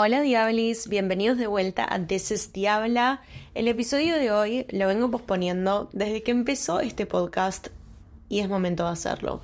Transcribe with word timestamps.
Hola 0.00 0.20
Diablis, 0.20 0.86
bienvenidos 0.88 1.38
de 1.38 1.48
vuelta 1.48 1.84
a 1.92 2.06
This 2.06 2.30
is 2.30 2.52
Diabla. 2.52 3.20
El 3.56 3.66
episodio 3.66 4.14
de 4.14 4.30
hoy 4.30 4.64
lo 4.68 4.86
vengo 4.86 5.10
posponiendo 5.10 5.90
desde 5.92 6.22
que 6.22 6.30
empezó 6.30 6.78
este 6.78 7.04
podcast 7.04 7.70
y 8.28 8.38
es 8.38 8.48
momento 8.48 8.84
de 8.84 8.90
hacerlo. 8.90 9.40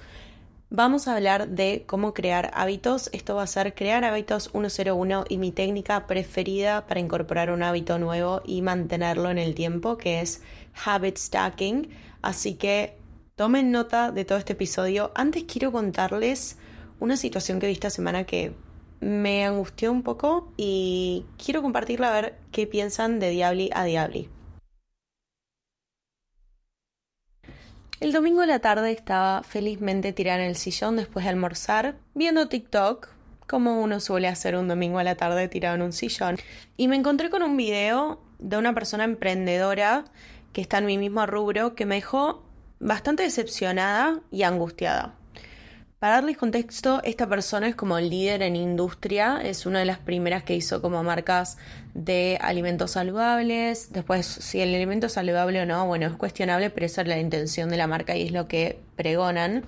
Vamos 0.70 1.08
a 1.08 1.16
hablar 1.16 1.48
de 1.48 1.82
cómo 1.88 2.14
crear 2.14 2.52
hábitos. 2.54 3.10
Esto 3.12 3.34
va 3.34 3.42
a 3.42 3.48
ser 3.48 3.74
crear 3.74 4.04
hábitos 4.04 4.52
101 4.52 5.24
y 5.28 5.38
mi 5.38 5.50
técnica 5.50 6.06
preferida 6.06 6.86
para 6.86 7.00
incorporar 7.00 7.50
un 7.50 7.64
hábito 7.64 7.98
nuevo 7.98 8.40
y 8.44 8.62
mantenerlo 8.62 9.32
en 9.32 9.38
el 9.38 9.56
tiempo, 9.56 9.98
que 9.98 10.20
es 10.20 10.40
habit 10.84 11.16
stacking. 11.16 11.88
Así 12.22 12.54
que 12.54 12.96
tomen 13.34 13.72
nota 13.72 14.12
de 14.12 14.24
todo 14.24 14.38
este 14.38 14.52
episodio. 14.52 15.10
Antes 15.16 15.46
quiero 15.52 15.72
contarles 15.72 16.58
una 17.00 17.16
situación 17.16 17.58
que 17.58 17.66
vi 17.66 17.72
esta 17.72 17.90
semana 17.90 18.22
que 18.22 18.54
me 19.00 19.44
angustió 19.44 19.92
un 19.92 20.02
poco 20.02 20.52
y 20.56 21.24
quiero 21.42 21.62
compartirla 21.62 22.08
a 22.08 22.20
ver 22.20 22.38
qué 22.52 22.66
piensan 22.66 23.20
de 23.20 23.30
Diabli 23.30 23.70
a 23.74 23.84
Diabli. 23.84 24.28
El 28.00 28.12
domingo 28.12 28.42
de 28.42 28.48
la 28.48 28.58
tarde 28.58 28.92
estaba 28.92 29.42
felizmente 29.44 30.12
tirada 30.12 30.42
en 30.42 30.48
el 30.48 30.56
sillón 30.56 30.96
después 30.96 31.24
de 31.24 31.30
almorzar, 31.30 31.96
viendo 32.14 32.48
TikTok, 32.48 33.08
como 33.46 33.80
uno 33.80 34.00
suele 34.00 34.28
hacer 34.28 34.56
un 34.56 34.68
domingo 34.68 34.98
a 34.98 35.04
la 35.04 35.14
tarde 35.14 35.48
tirado 35.48 35.76
en 35.76 35.82
un 35.82 35.92
sillón, 35.92 36.36
y 36.76 36.88
me 36.88 36.96
encontré 36.96 37.30
con 37.30 37.42
un 37.42 37.56
video 37.56 38.20
de 38.38 38.58
una 38.58 38.74
persona 38.74 39.04
emprendedora 39.04 40.04
que 40.52 40.60
está 40.60 40.78
en 40.78 40.86
mi 40.86 40.98
mismo 40.98 41.24
rubro 41.24 41.74
que 41.74 41.86
me 41.86 41.96
dejó 41.96 42.44
bastante 42.78 43.22
decepcionada 43.22 44.20
y 44.30 44.42
angustiada. 44.42 45.14
Para 46.04 46.16
darles 46.16 46.36
contexto, 46.36 47.00
esta 47.02 47.26
persona 47.26 47.66
es 47.66 47.76
como 47.76 47.98
líder 47.98 48.42
en 48.42 48.56
industria, 48.56 49.40
es 49.42 49.64
una 49.64 49.78
de 49.78 49.86
las 49.86 49.98
primeras 49.98 50.42
que 50.42 50.54
hizo 50.54 50.82
como 50.82 51.02
marcas 51.02 51.56
de 51.94 52.36
alimentos 52.42 52.90
saludables. 52.90 53.90
Después, 53.90 54.26
si 54.26 54.60
el 54.60 54.74
alimento 54.74 55.06
es 55.06 55.14
saludable 55.14 55.62
o 55.62 55.64
no, 55.64 55.86
bueno, 55.86 56.06
es 56.06 56.12
cuestionable, 56.12 56.68
pero 56.68 56.84
esa 56.84 57.00
es 57.00 57.08
la 57.08 57.18
intención 57.18 57.70
de 57.70 57.78
la 57.78 57.86
marca 57.86 58.14
y 58.16 58.26
es 58.26 58.32
lo 58.32 58.48
que 58.48 58.80
pregonan. 58.96 59.64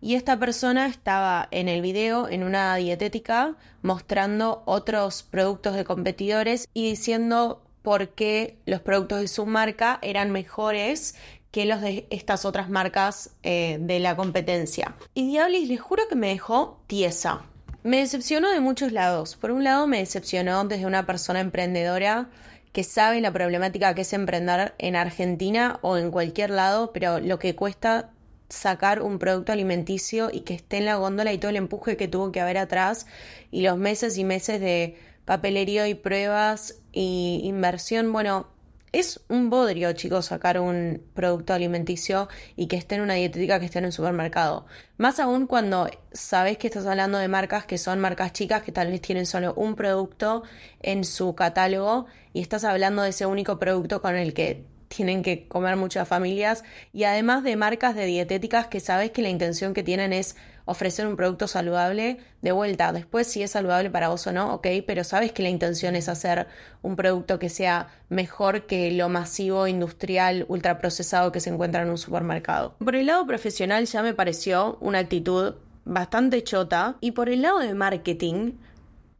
Y 0.00 0.14
esta 0.14 0.38
persona 0.38 0.86
estaba 0.86 1.46
en 1.50 1.68
el 1.68 1.82
video 1.82 2.26
en 2.26 2.42
una 2.42 2.74
dietética 2.76 3.54
mostrando 3.82 4.62
otros 4.64 5.24
productos 5.24 5.74
de 5.76 5.84
competidores 5.84 6.70
y 6.72 6.88
diciendo 6.88 7.60
por 7.82 8.08
qué 8.08 8.56
los 8.66 8.80
productos 8.80 9.20
de 9.20 9.28
su 9.28 9.46
marca 9.46 10.00
eran 10.02 10.32
mejores 10.32 11.14
que 11.50 11.64
los 11.64 11.80
de 11.80 12.06
estas 12.10 12.44
otras 12.44 12.68
marcas 12.68 13.30
eh, 13.42 13.78
de 13.80 14.00
la 14.00 14.16
competencia. 14.16 14.94
Y 15.14 15.26
Diablis, 15.26 15.68
les 15.68 15.80
juro 15.80 16.02
que 16.08 16.14
me 16.14 16.28
dejó 16.28 16.82
tiesa. 16.86 17.42
Me 17.82 17.98
decepcionó 17.98 18.50
de 18.50 18.60
muchos 18.60 18.92
lados. 18.92 19.36
Por 19.36 19.52
un 19.52 19.64
lado, 19.64 19.86
me 19.86 19.98
decepcionó 19.98 20.64
desde 20.64 20.86
una 20.86 21.06
persona 21.06 21.40
emprendedora 21.40 22.28
que 22.72 22.84
sabe 22.84 23.20
la 23.20 23.32
problemática 23.32 23.94
que 23.94 24.02
es 24.02 24.12
emprender 24.12 24.74
en 24.78 24.96
Argentina 24.96 25.78
o 25.80 25.96
en 25.96 26.10
cualquier 26.10 26.50
lado, 26.50 26.92
pero 26.92 27.20
lo 27.20 27.38
que 27.38 27.56
cuesta 27.56 28.10
sacar 28.48 29.02
un 29.02 29.18
producto 29.18 29.52
alimenticio 29.52 30.30
y 30.32 30.40
que 30.40 30.54
esté 30.54 30.78
en 30.78 30.84
la 30.84 30.96
góndola 30.96 31.32
y 31.32 31.38
todo 31.38 31.50
el 31.50 31.56
empuje 31.56 31.96
que 31.96 32.08
tuvo 32.08 32.32
que 32.32 32.40
haber 32.40 32.58
atrás 32.58 33.06
y 33.50 33.62
los 33.62 33.78
meses 33.78 34.18
y 34.18 34.24
meses 34.24 34.60
de 34.60 34.98
papelería 35.24 35.88
y 35.88 35.94
pruebas 35.94 36.80
y 36.92 37.40
inversión, 37.44 38.12
bueno, 38.12 38.48
es 38.92 39.20
un 39.28 39.50
bodrio, 39.50 39.92
chicos, 39.92 40.26
sacar 40.26 40.60
un 40.60 41.02
producto 41.14 41.52
alimenticio 41.52 42.28
y 42.56 42.66
que 42.66 42.76
esté 42.76 42.94
en 42.94 43.02
una 43.02 43.14
dietética 43.14 43.58
que 43.58 43.66
esté 43.66 43.78
en 43.78 43.86
un 43.86 43.92
supermercado. 43.92 44.66
Más 44.96 45.20
aún 45.20 45.46
cuando 45.46 45.90
sabes 46.12 46.58
que 46.58 46.68
estás 46.68 46.86
hablando 46.86 47.18
de 47.18 47.28
marcas 47.28 47.66
que 47.66 47.78
son 47.78 48.00
marcas 48.00 48.32
chicas 48.32 48.62
que 48.62 48.72
tal 48.72 48.90
vez 48.90 49.00
tienen 49.00 49.26
solo 49.26 49.54
un 49.54 49.74
producto 49.74 50.44
en 50.80 51.04
su 51.04 51.34
catálogo 51.34 52.06
y 52.32 52.40
estás 52.40 52.64
hablando 52.64 53.02
de 53.02 53.10
ese 53.10 53.26
único 53.26 53.58
producto 53.58 54.00
con 54.00 54.16
el 54.16 54.34
que 54.34 54.64
tienen 54.88 55.22
que 55.22 55.48
comer 55.48 55.76
muchas 55.76 56.06
familias 56.06 56.64
y 56.92 57.04
además 57.04 57.42
de 57.42 57.56
marcas 57.56 57.94
de 57.94 58.06
dietéticas 58.06 58.68
que 58.68 58.80
sabes 58.80 59.10
que 59.10 59.22
la 59.22 59.28
intención 59.28 59.74
que 59.74 59.82
tienen 59.82 60.12
es 60.12 60.36
ofrecer 60.66 61.06
un 61.06 61.16
producto 61.16 61.48
saludable 61.48 62.18
de 62.42 62.52
vuelta. 62.52 62.92
Después 62.92 63.26
si 63.26 63.42
es 63.42 63.52
saludable 63.52 63.90
para 63.90 64.08
vos 64.08 64.26
o 64.26 64.32
no, 64.32 64.54
ok, 64.54 64.66
pero 64.86 65.02
sabes 65.04 65.32
que 65.32 65.42
la 65.42 65.48
intención 65.48 65.96
es 65.96 66.10
hacer 66.10 66.46
un 66.82 66.96
producto 66.96 67.38
que 67.38 67.48
sea 67.48 67.88
mejor 68.10 68.66
que 68.66 68.90
lo 68.90 69.08
masivo, 69.08 69.66
industrial, 69.66 70.44
ultraprocesado 70.48 71.32
que 71.32 71.40
se 71.40 71.50
encuentra 71.50 71.82
en 71.82 71.90
un 71.90 71.98
supermercado. 71.98 72.76
Por 72.78 72.94
el 72.94 73.06
lado 73.06 73.26
profesional 73.26 73.86
ya 73.86 74.02
me 74.02 74.12
pareció 74.12 74.76
una 74.80 74.98
actitud 74.98 75.54
bastante 75.84 76.42
chota 76.42 76.96
y 77.00 77.12
por 77.12 77.28
el 77.28 77.42
lado 77.42 77.60
de 77.60 77.72
marketing 77.74 78.52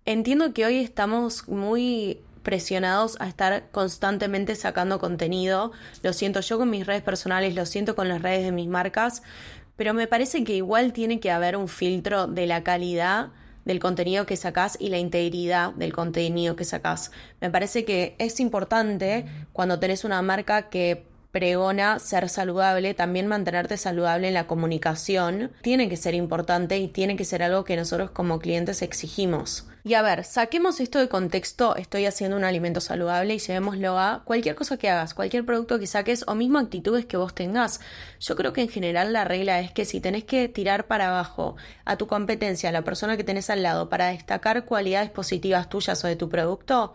entiendo 0.04 0.52
que 0.52 0.66
hoy 0.66 0.78
estamos 0.78 1.48
muy 1.48 2.20
presionados 2.42 3.16
a 3.20 3.26
estar 3.26 3.70
constantemente 3.72 4.54
sacando 4.54 5.00
contenido. 5.00 5.72
Lo 6.02 6.12
siento 6.12 6.40
yo 6.40 6.58
con 6.58 6.70
mis 6.70 6.86
redes 6.86 7.02
personales, 7.02 7.56
lo 7.56 7.66
siento 7.66 7.96
con 7.96 8.08
las 8.08 8.22
redes 8.22 8.44
de 8.44 8.52
mis 8.52 8.68
marcas, 8.68 9.24
pero 9.76 9.94
me 9.94 10.06
parece 10.06 10.44
que 10.44 10.56
igual 10.56 10.92
tiene 10.92 11.20
que 11.20 11.30
haber 11.30 11.56
un 11.56 11.68
filtro 11.68 12.26
de 12.26 12.46
la 12.46 12.62
calidad 12.62 13.28
del 13.64 13.80
contenido 13.80 14.26
que 14.26 14.36
sacás 14.36 14.76
y 14.80 14.88
la 14.88 14.98
integridad 14.98 15.72
del 15.74 15.92
contenido 15.92 16.56
que 16.56 16.64
sacás. 16.64 17.10
Me 17.40 17.50
parece 17.50 17.84
que 17.84 18.14
es 18.18 18.40
importante 18.40 19.26
cuando 19.52 19.78
tenés 19.78 20.04
una 20.04 20.22
marca 20.22 20.68
que 20.70 21.04
pregona 21.36 21.98
ser 21.98 22.30
saludable, 22.30 22.94
también 22.94 23.26
mantenerte 23.26 23.76
saludable 23.76 24.28
en 24.28 24.32
la 24.32 24.46
comunicación, 24.46 25.52
tiene 25.60 25.86
que 25.90 25.98
ser 25.98 26.14
importante 26.14 26.78
y 26.78 26.88
tiene 26.88 27.14
que 27.14 27.26
ser 27.26 27.42
algo 27.42 27.62
que 27.62 27.76
nosotros 27.76 28.10
como 28.10 28.38
clientes 28.38 28.80
exigimos. 28.80 29.68
Y 29.84 29.92
a 29.92 30.02
ver, 30.02 30.24
saquemos 30.24 30.80
esto 30.80 30.98
de 30.98 31.10
contexto, 31.10 31.76
estoy 31.76 32.06
haciendo 32.06 32.38
un 32.38 32.44
alimento 32.44 32.80
saludable 32.80 33.34
y 33.34 33.38
llevémoslo 33.38 33.98
a 33.98 34.22
cualquier 34.24 34.54
cosa 34.54 34.78
que 34.78 34.88
hagas, 34.88 35.12
cualquier 35.12 35.44
producto 35.44 35.78
que 35.78 35.86
saques 35.86 36.24
o 36.26 36.34
mismo 36.34 36.58
actitudes 36.58 37.04
que 37.04 37.18
vos 37.18 37.34
tengas. 37.34 37.80
Yo 38.18 38.34
creo 38.34 38.54
que 38.54 38.62
en 38.62 38.70
general 38.70 39.12
la 39.12 39.24
regla 39.24 39.60
es 39.60 39.72
que 39.72 39.84
si 39.84 40.00
tenés 40.00 40.24
que 40.24 40.48
tirar 40.48 40.86
para 40.86 41.08
abajo 41.08 41.56
a 41.84 41.96
tu 41.98 42.06
competencia, 42.06 42.70
a 42.70 42.72
la 42.72 42.80
persona 42.80 43.18
que 43.18 43.24
tenés 43.24 43.50
al 43.50 43.62
lado, 43.62 43.90
para 43.90 44.06
destacar 44.06 44.64
cualidades 44.64 45.10
positivas 45.10 45.68
tuyas 45.68 46.02
o 46.02 46.08
de 46.08 46.16
tu 46.16 46.30
producto, 46.30 46.94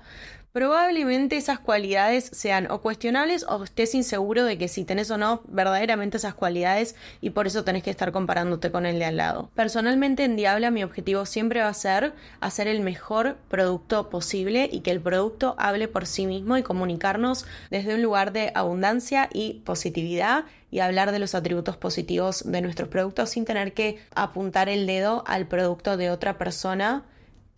probablemente 0.54 1.38
esas 1.38 1.60
cualidades 1.60 2.30
sean 2.34 2.70
o 2.70 2.82
cuestionables 2.82 3.46
o 3.48 3.64
estés 3.64 3.96
inseguro 3.96 4.44
de 4.44 4.58
que 4.58 4.68
si 4.68 4.84
tenés 4.84 5.10
o 5.12 5.18
no 5.18 5.42
verdaderamente 5.48 6.18
esas 6.18 6.34
cualidades 6.34 6.96
y 7.22 7.30
por 7.30 7.48
eso 7.48 7.64
tenés 7.64 7.84
que 7.84 7.90
estar 7.90 8.12
comparándote 8.12 8.72
con 8.72 8.86
el 8.86 9.00
de 9.00 9.06
al 9.06 9.18
lado. 9.18 9.50
Personalmente 9.56 10.24
en 10.26 10.36
Diabla 10.36 10.72
mi 10.72 10.84
objetivo 10.84 11.26
siempre 11.26 11.62
va 11.62 11.70
a 11.70 11.74
ser 11.74 12.14
hacer 12.42 12.68
el 12.68 12.82
mejor 12.82 13.38
producto 13.50 14.10
posible 14.10 14.70
y 14.72 14.82
que 14.82 14.92
el 14.92 15.02
producto 15.02 15.56
hable 15.58 15.88
por 15.88 16.06
sí 16.06 16.26
mismo 16.28 16.58
y 16.58 16.64
comunicarnos 16.64 17.46
desde 17.70 17.96
un 17.96 18.02
lugar 18.02 18.34
de 18.34 18.52
abundancia 18.54 19.30
y 19.34 19.62
positividad 19.66 20.46
y 20.70 20.80
hablar 20.80 21.12
de 21.12 21.20
los 21.20 21.36
atributos 21.36 21.78
positivos 21.78 22.44
de 22.46 22.62
nuestros 22.62 22.90
productos 22.90 23.30
sin 23.30 23.46
tener 23.46 23.74
que 23.74 24.00
apuntar 24.16 24.70
el 24.70 24.86
dedo 24.86 25.24
al 25.28 25.48
producto 25.48 25.98
de 25.98 26.10
otra 26.10 26.38
persona 26.38 27.06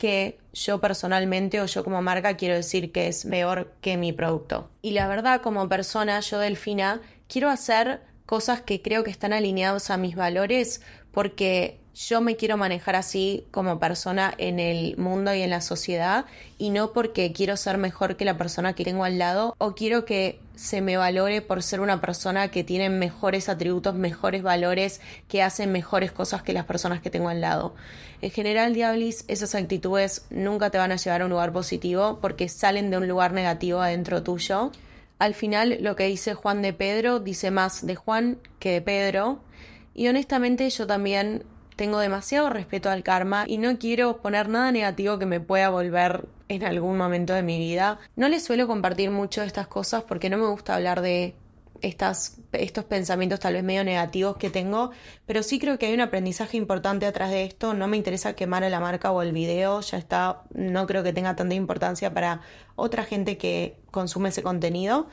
que 0.04 0.38
yo 0.52 0.82
personalmente 0.82 1.62
o 1.62 1.66
yo 1.66 1.82
como 1.86 2.02
marca 2.02 2.36
quiero 2.36 2.56
decir 2.56 2.92
que 2.92 3.08
es 3.08 3.24
peor 3.24 3.72
que 3.80 3.96
mi 3.96 4.12
producto. 4.12 4.70
Y 4.82 4.92
la 4.92 5.08
verdad, 5.08 5.40
como 5.42 5.70
persona, 5.70 6.20
yo 6.20 6.40
Delfina, 6.40 7.00
quiero 7.30 7.50
hacer 7.50 8.02
cosas 8.26 8.60
que 8.60 8.82
creo 8.82 9.06
que 9.06 9.12
están 9.12 9.32
alineados 9.32 9.90
a 9.90 9.96
mis 9.96 10.18
valores 10.18 10.82
porque 11.14 11.80
yo 11.96 12.22
me 12.22 12.36
quiero 12.36 12.58
manejar 12.58 12.96
así 12.96 13.46
como 13.52 13.80
persona 13.80 14.34
en 14.38 14.60
el 14.60 14.98
mundo 14.98 15.34
y 15.34 15.42
en 15.42 15.52
la 15.52 15.62
sociedad 15.62 16.26
y 16.58 16.72
no 16.72 16.92
porque 16.92 17.32
quiero 17.34 17.56
ser 17.56 17.78
mejor 17.78 18.18
que 18.18 18.26
la 18.26 18.38
persona 18.38 18.74
que 18.74 18.84
tengo 18.84 19.04
al 19.04 19.20
lado 19.20 19.56
o 19.60 19.76
quiero 19.76 20.04
que 20.04 20.40
se 20.56 20.82
me 20.82 20.98
valore 20.98 21.42
por 21.42 21.62
ser 21.62 21.82
una 21.82 22.02
persona 22.02 22.50
que 22.50 22.64
tiene 22.64 22.90
mejores 22.90 23.50
atributos, 23.50 23.96
mejores 23.96 24.44
valores, 24.44 25.02
que 25.28 25.42
hace 25.42 25.68
mejores 25.68 26.12
cosas 26.12 26.44
que 26.44 26.54
las 26.54 26.66
personas 26.66 27.02
que 27.02 27.10
tengo 27.10 27.30
al 27.30 27.42
lado. 27.42 27.76
En 28.22 28.32
general, 28.32 28.74
Diablis, 28.74 29.26
esas 29.28 29.56
actitudes 29.56 30.26
nunca 30.30 30.70
te 30.70 30.78
van 30.78 30.92
a 30.92 30.96
llevar 30.96 31.22
a 31.22 31.26
un 31.26 31.32
lugar 31.32 31.52
positivo 31.52 32.20
porque 32.22 32.50
salen 32.50 32.90
de 32.90 32.98
un 32.98 33.08
lugar 33.08 33.34
negativo 33.34 33.82
adentro 33.82 34.24
tuyo. 34.24 34.72
Al 35.20 35.34
final, 35.34 35.78
lo 35.82 35.96
que 35.96 36.08
dice 36.08 36.34
Juan 36.34 36.62
de 36.62 36.74
Pedro 36.74 37.20
dice 37.20 37.52
más 37.52 37.86
de 37.86 37.96
Juan 37.96 38.38
que 38.60 38.72
de 38.72 38.82
Pedro. 38.82 39.40
Y 39.96 40.08
honestamente 40.08 40.70
yo 40.70 40.88
también 40.88 41.44
tengo 41.76 42.00
demasiado 42.00 42.50
respeto 42.50 42.90
al 42.90 43.04
karma 43.04 43.46
y 43.48 43.58
no 43.58 43.78
quiero 43.78 44.18
poner 44.18 44.50
nada 44.50 44.72
negativo 44.72 45.20
que 45.20 45.26
me 45.26 45.40
pueda 45.40 45.70
volver 45.70 46.26
en 46.50 46.64
algún 46.64 46.98
momento 46.98 47.34
de 47.34 47.44
mi 47.44 47.58
vida. 47.58 48.00
No 48.16 48.30
les 48.30 48.44
suelo 48.44 48.68
compartir 48.68 49.12
mucho 49.12 49.42
estas 49.44 49.68
cosas 49.68 50.04
porque 50.04 50.30
no 50.30 50.38
me 50.38 50.48
gusta 50.48 50.76
hablar 50.76 51.02
de 51.02 51.36
estas, 51.84 52.38
estos 52.54 52.86
pensamientos 52.86 53.42
tal 53.42 53.54
vez 53.54 53.64
medio 53.64 53.84
negativos 53.84 54.38
que 54.38 54.50
tengo, 54.50 54.92
pero 55.26 55.44
sí 55.44 55.60
creo 55.60 55.78
que 55.78 55.88
hay 55.88 55.94
un 55.94 56.00
aprendizaje 56.00 56.58
importante 56.58 57.06
atrás 57.06 57.30
de 57.30 57.44
esto. 57.44 57.74
No 57.74 57.88
me 57.88 57.98
interesa 57.98 58.34
quemar 58.36 58.64
a 58.64 58.70
la 58.70 58.80
marca 58.80 59.12
o 59.12 59.22
el 59.22 59.34
video, 59.34 59.82
ya 59.82 59.98
está, 59.98 60.44
no 60.54 60.88
creo 60.88 61.04
que 61.04 61.14
tenga 61.14 61.36
tanta 61.36 61.56
importancia 61.56 62.14
para 62.14 62.42
otra 62.76 63.04
gente 63.04 63.38
que 63.38 63.78
consume 63.92 64.30
ese 64.30 64.42
contenido. 64.42 65.08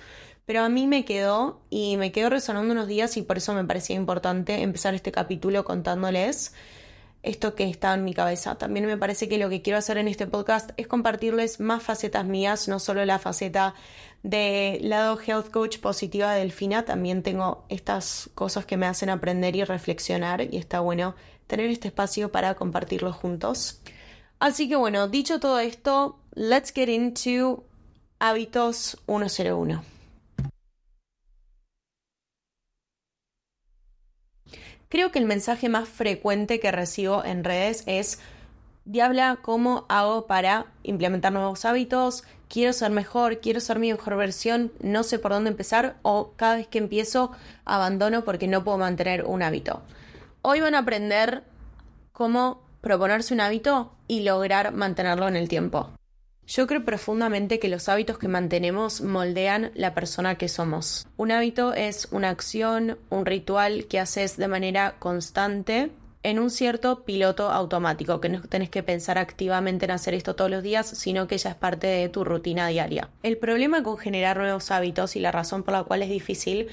Pero 0.50 0.64
a 0.64 0.68
mí 0.68 0.88
me 0.88 1.04
quedó 1.04 1.60
y 1.70 1.96
me 1.96 2.10
quedó 2.10 2.28
resonando 2.28 2.72
unos 2.72 2.88
días 2.88 3.16
y 3.16 3.22
por 3.22 3.36
eso 3.36 3.54
me 3.54 3.64
parecía 3.64 3.94
importante 3.94 4.62
empezar 4.62 4.96
este 4.96 5.12
capítulo 5.12 5.64
contándoles 5.64 6.54
esto 7.22 7.54
que 7.54 7.70
está 7.70 7.94
en 7.94 8.02
mi 8.02 8.14
cabeza. 8.14 8.58
También 8.58 8.86
me 8.86 8.96
parece 8.96 9.28
que 9.28 9.38
lo 9.38 9.48
que 9.48 9.62
quiero 9.62 9.78
hacer 9.78 9.96
en 9.96 10.08
este 10.08 10.26
podcast 10.26 10.70
es 10.76 10.88
compartirles 10.88 11.60
más 11.60 11.84
facetas 11.84 12.24
mías, 12.24 12.66
no 12.66 12.80
solo 12.80 13.04
la 13.04 13.20
faceta 13.20 13.74
de 14.24 14.80
lado 14.82 15.20
health 15.24 15.52
coach 15.52 15.78
positiva 15.78 16.32
de 16.32 16.40
Delfina, 16.40 16.84
también 16.84 17.22
tengo 17.22 17.64
estas 17.68 18.28
cosas 18.34 18.66
que 18.66 18.76
me 18.76 18.86
hacen 18.86 19.08
aprender 19.08 19.54
y 19.54 19.62
reflexionar 19.62 20.52
y 20.52 20.56
está 20.56 20.80
bueno 20.80 21.14
tener 21.46 21.70
este 21.70 21.86
espacio 21.86 22.32
para 22.32 22.56
compartirlo 22.56 23.12
juntos. 23.12 23.82
Así 24.40 24.68
que 24.68 24.74
bueno, 24.74 25.06
dicho 25.06 25.38
todo 25.38 25.60
esto, 25.60 26.18
let's 26.34 26.72
get 26.72 26.88
into 26.88 27.62
hábitos 28.18 28.98
101. 29.06 29.99
Creo 34.90 35.12
que 35.12 35.20
el 35.20 35.24
mensaje 35.24 35.68
más 35.68 35.88
frecuente 35.88 36.58
que 36.58 36.72
recibo 36.72 37.24
en 37.24 37.44
redes 37.44 37.84
es, 37.86 38.18
Diabla, 38.84 39.38
¿cómo 39.40 39.86
hago 39.88 40.26
para 40.26 40.66
implementar 40.82 41.32
nuevos 41.32 41.64
hábitos? 41.64 42.24
Quiero 42.48 42.72
ser 42.72 42.90
mejor, 42.90 43.38
quiero 43.38 43.60
ser 43.60 43.78
mi 43.78 43.92
mejor 43.92 44.16
versión, 44.16 44.72
no 44.80 45.04
sé 45.04 45.20
por 45.20 45.30
dónde 45.30 45.50
empezar 45.50 45.94
o 46.02 46.32
cada 46.34 46.56
vez 46.56 46.66
que 46.66 46.78
empiezo 46.78 47.30
abandono 47.64 48.24
porque 48.24 48.48
no 48.48 48.64
puedo 48.64 48.78
mantener 48.78 49.24
un 49.26 49.44
hábito. 49.44 49.80
Hoy 50.42 50.60
van 50.60 50.74
a 50.74 50.80
aprender 50.80 51.44
cómo 52.10 52.60
proponerse 52.80 53.32
un 53.32 53.42
hábito 53.42 53.92
y 54.08 54.24
lograr 54.24 54.72
mantenerlo 54.72 55.28
en 55.28 55.36
el 55.36 55.48
tiempo. 55.48 55.90
Yo 56.50 56.66
creo 56.66 56.84
profundamente 56.84 57.60
que 57.60 57.68
los 57.68 57.88
hábitos 57.88 58.18
que 58.18 58.26
mantenemos 58.26 59.02
moldean 59.02 59.70
la 59.76 59.94
persona 59.94 60.34
que 60.34 60.48
somos. 60.48 61.06
Un 61.16 61.30
hábito 61.30 61.74
es 61.74 62.08
una 62.10 62.28
acción, 62.28 62.98
un 63.08 63.24
ritual 63.24 63.86
que 63.86 64.00
haces 64.00 64.36
de 64.36 64.48
manera 64.48 64.96
constante 64.98 65.92
en 66.24 66.40
un 66.40 66.50
cierto 66.50 67.04
piloto 67.04 67.52
automático, 67.52 68.20
que 68.20 68.30
no 68.30 68.40
tenés 68.40 68.68
que 68.68 68.82
pensar 68.82 69.16
activamente 69.16 69.84
en 69.84 69.92
hacer 69.92 70.12
esto 70.12 70.34
todos 70.34 70.50
los 70.50 70.64
días, 70.64 70.88
sino 70.88 71.28
que 71.28 71.38
ya 71.38 71.50
es 71.50 71.54
parte 71.54 71.86
de 71.86 72.08
tu 72.08 72.24
rutina 72.24 72.66
diaria. 72.66 73.10
El 73.22 73.38
problema 73.38 73.84
con 73.84 73.96
generar 73.96 74.36
nuevos 74.36 74.72
hábitos 74.72 75.14
y 75.14 75.20
la 75.20 75.30
razón 75.30 75.62
por 75.62 75.74
la 75.74 75.84
cual 75.84 76.02
es 76.02 76.10
difícil 76.10 76.66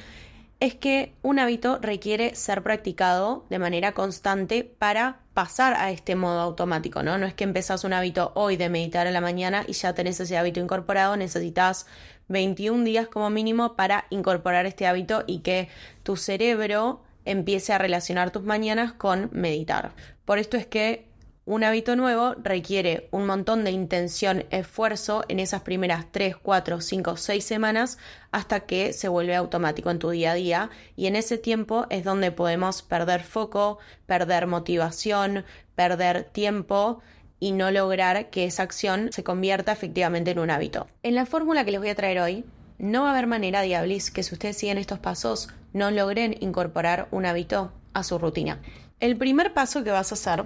es 0.60 0.74
que 0.74 1.14
un 1.22 1.38
hábito 1.38 1.78
requiere 1.80 2.34
ser 2.34 2.64
practicado 2.64 3.46
de 3.52 3.60
manera 3.60 3.92
constante 3.92 4.64
para 4.64 5.20
pasar 5.38 5.76
a 5.76 5.92
este 5.92 6.16
modo 6.16 6.40
automático, 6.40 7.04
¿no? 7.04 7.20
No 7.20 7.28
es 7.28 7.36
que 7.36 7.44
empezás 7.44 7.84
un 7.84 7.94
hábito 7.94 8.32
hoy 8.34 8.58
de 8.58 8.70
meditar 8.70 9.06
en 9.06 9.14
la 9.14 9.22
mañana 9.22 9.64
y 9.68 9.74
ya 9.74 9.94
tenés 9.94 10.20
ese 10.20 10.36
hábito 10.36 10.60
incorporado, 10.60 11.16
necesitas 11.16 11.86
21 12.28 12.84
días 12.84 13.08
como 13.08 13.30
mínimo 13.30 13.76
para 13.76 14.06
incorporar 14.10 14.66
este 14.66 14.88
hábito 14.88 15.26
y 15.28 15.42
que 15.42 15.70
tu 16.02 16.16
cerebro 16.16 17.04
empiece 17.24 17.72
a 17.72 17.78
relacionar 17.78 18.32
tus 18.32 18.42
mañanas 18.42 18.94
con 18.94 19.30
meditar. 19.32 19.92
Por 20.26 20.40
esto 20.40 20.58
es 20.58 20.66
que 20.66 21.06
un 21.48 21.64
hábito 21.64 21.96
nuevo 21.96 22.36
requiere 22.44 23.08
un 23.12 23.26
montón 23.26 23.64
de 23.64 23.72
intención, 23.72 24.44
esfuerzo 24.50 25.24
en 25.30 25.40
esas 25.40 25.62
primeras 25.62 26.12
3, 26.12 26.36
4, 26.36 26.82
5, 26.82 27.16
6 27.16 27.44
semanas 27.44 27.98
hasta 28.32 28.60
que 28.60 28.92
se 28.92 29.08
vuelve 29.08 29.34
automático 29.34 29.90
en 29.90 29.98
tu 29.98 30.10
día 30.10 30.34
a 30.34 30.36
día 30.36 30.70
y 30.98 31.08
en 31.08 31.16
ese 31.16 31.38
tiempo 31.38 31.88
es 31.90 32.04
donde 32.04 32.34
podemos 32.34 32.82
perder 32.82 33.24
foco, 33.24 33.80
perder 34.06 34.46
motivación, 34.46 35.46
perder 35.74 36.26
tiempo 36.26 37.00
y 37.40 37.54
no 37.54 37.72
lograr 37.72 38.30
que 38.30 38.44
esa 38.44 38.64
acción 38.64 39.14
se 39.14 39.24
convierta 39.24 39.72
efectivamente 39.72 40.32
en 40.32 40.40
un 40.40 40.52
hábito. 40.52 40.88
En 41.02 41.16
la 41.16 41.26
fórmula 41.26 41.64
que 41.64 41.72
les 41.72 41.80
voy 41.80 41.90
a 41.90 41.96
traer 41.96 42.20
hoy, 42.20 42.44
no 42.78 43.04
va 43.04 43.08
a 43.08 43.12
haber 43.14 43.28
manera, 43.28 43.62
Diablis, 43.62 44.12
que 44.12 44.22
si 44.22 44.36
ustedes 44.36 44.58
siguen 44.58 44.78
estos 44.78 45.00
pasos 45.00 45.48
no 45.72 45.92
logren 45.92 46.36
incorporar 46.42 47.08
un 47.12 47.26
hábito 47.26 47.72
a 47.94 48.04
su 48.04 48.18
rutina. 48.20 48.62
El 49.00 49.16
primer 49.16 49.54
paso 49.54 49.86
que 49.86 49.92
vas 49.92 50.12
a 50.12 50.16
hacer 50.16 50.46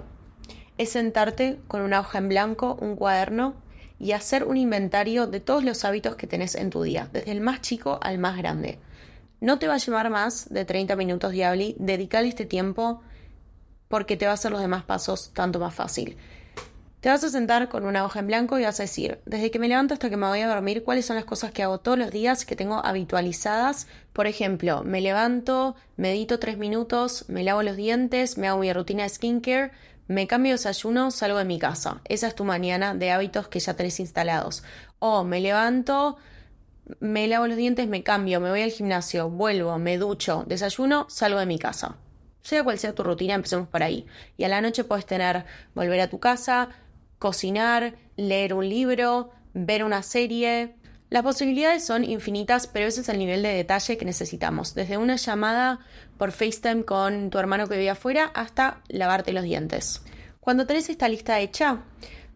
es 0.78 0.90
sentarte 0.90 1.58
con 1.68 1.82
una 1.82 2.00
hoja 2.00 2.18
en 2.18 2.28
blanco, 2.28 2.76
un 2.80 2.96
cuaderno 2.96 3.54
y 3.98 4.12
hacer 4.12 4.44
un 4.44 4.56
inventario 4.56 5.26
de 5.26 5.40
todos 5.40 5.62
los 5.64 5.84
hábitos 5.84 6.16
que 6.16 6.26
tenés 6.26 6.54
en 6.54 6.70
tu 6.70 6.82
día, 6.82 7.08
desde 7.12 7.30
el 7.30 7.40
más 7.40 7.60
chico 7.60 7.98
al 8.02 8.18
más 8.18 8.36
grande. 8.36 8.78
No 9.40 9.58
te 9.58 9.68
va 9.68 9.74
a 9.74 9.78
llevar 9.78 10.10
más 10.10 10.48
de 10.50 10.64
30 10.64 10.94
minutos, 10.96 11.32
Diabli. 11.32 11.74
Dedicale 11.78 12.28
este 12.28 12.46
tiempo 12.46 13.02
porque 13.88 14.16
te 14.16 14.24
va 14.24 14.30
a 14.30 14.34
hacer 14.34 14.52
los 14.52 14.60
demás 14.60 14.84
pasos 14.84 15.32
tanto 15.34 15.58
más 15.58 15.74
fácil. 15.74 16.16
Te 17.00 17.08
vas 17.08 17.24
a 17.24 17.28
sentar 17.28 17.68
con 17.68 17.84
una 17.84 18.04
hoja 18.04 18.20
en 18.20 18.28
blanco 18.28 18.60
y 18.60 18.62
vas 18.62 18.78
a 18.78 18.84
decir, 18.84 19.18
desde 19.26 19.50
que 19.50 19.58
me 19.58 19.66
levanto 19.66 19.92
hasta 19.92 20.08
que 20.08 20.16
me 20.16 20.28
voy 20.28 20.40
a 20.40 20.46
dormir, 20.46 20.84
cuáles 20.84 21.04
son 21.04 21.16
las 21.16 21.24
cosas 21.24 21.50
que 21.50 21.64
hago 21.64 21.80
todos 21.80 21.98
los 21.98 22.12
días 22.12 22.44
que 22.44 22.54
tengo 22.54 22.86
habitualizadas. 22.86 23.88
Por 24.12 24.28
ejemplo, 24.28 24.84
me 24.84 25.00
levanto, 25.00 25.74
medito 25.96 26.38
tres 26.38 26.58
minutos, 26.58 27.24
me 27.28 27.42
lavo 27.42 27.64
los 27.64 27.76
dientes, 27.76 28.38
me 28.38 28.46
hago 28.46 28.60
mi 28.60 28.72
rutina 28.72 29.02
de 29.02 29.08
skincare, 29.08 29.72
me 30.12 30.26
cambio 30.26 30.52
desayuno, 30.52 31.10
salgo 31.10 31.38
de 31.38 31.44
mi 31.44 31.58
casa. 31.58 32.00
Esa 32.04 32.28
es 32.28 32.34
tu 32.34 32.44
mañana 32.44 32.94
de 32.94 33.10
hábitos 33.10 33.48
que 33.48 33.60
ya 33.60 33.74
tenés 33.74 33.98
instalados. 33.98 34.62
O 34.98 35.24
me 35.24 35.40
levanto, 35.40 36.18
me 37.00 37.26
lavo 37.26 37.46
los 37.46 37.56
dientes, 37.56 37.88
me 37.88 38.02
cambio, 38.02 38.38
me 38.38 38.50
voy 38.50 38.62
al 38.62 38.70
gimnasio, 38.70 39.30
vuelvo, 39.30 39.78
me 39.78 39.96
ducho, 39.96 40.44
desayuno, 40.46 41.06
salgo 41.08 41.38
de 41.38 41.46
mi 41.46 41.58
casa. 41.58 41.96
Sea 42.42 42.62
cual 42.62 42.78
sea 42.78 42.94
tu 42.94 43.02
rutina, 43.02 43.34
empecemos 43.34 43.68
por 43.68 43.82
ahí. 43.82 44.06
Y 44.36 44.44
a 44.44 44.48
la 44.48 44.60
noche 44.60 44.84
puedes 44.84 45.06
tener 45.06 45.46
volver 45.74 46.00
a 46.00 46.10
tu 46.10 46.20
casa, 46.20 46.68
cocinar, 47.18 47.94
leer 48.16 48.52
un 48.52 48.68
libro, 48.68 49.30
ver 49.54 49.84
una 49.84 50.02
serie, 50.02 50.74
las 51.12 51.24
posibilidades 51.24 51.84
son 51.84 52.04
infinitas, 52.04 52.66
pero 52.66 52.86
ese 52.86 53.02
es 53.02 53.08
el 53.10 53.18
nivel 53.18 53.42
de 53.42 53.50
detalle 53.50 53.98
que 53.98 54.06
necesitamos. 54.06 54.74
Desde 54.74 54.96
una 54.96 55.16
llamada 55.16 55.80
por 56.16 56.32
FaceTime 56.32 56.86
con 56.86 57.28
tu 57.28 57.36
hermano 57.36 57.68
que 57.68 57.76
vive 57.76 57.90
afuera 57.90 58.30
hasta 58.34 58.80
lavarte 58.88 59.34
los 59.34 59.44
dientes. 59.44 60.00
Cuando 60.40 60.66
tenés 60.66 60.88
esta 60.88 61.08
lista 61.08 61.38
hecha, 61.38 61.82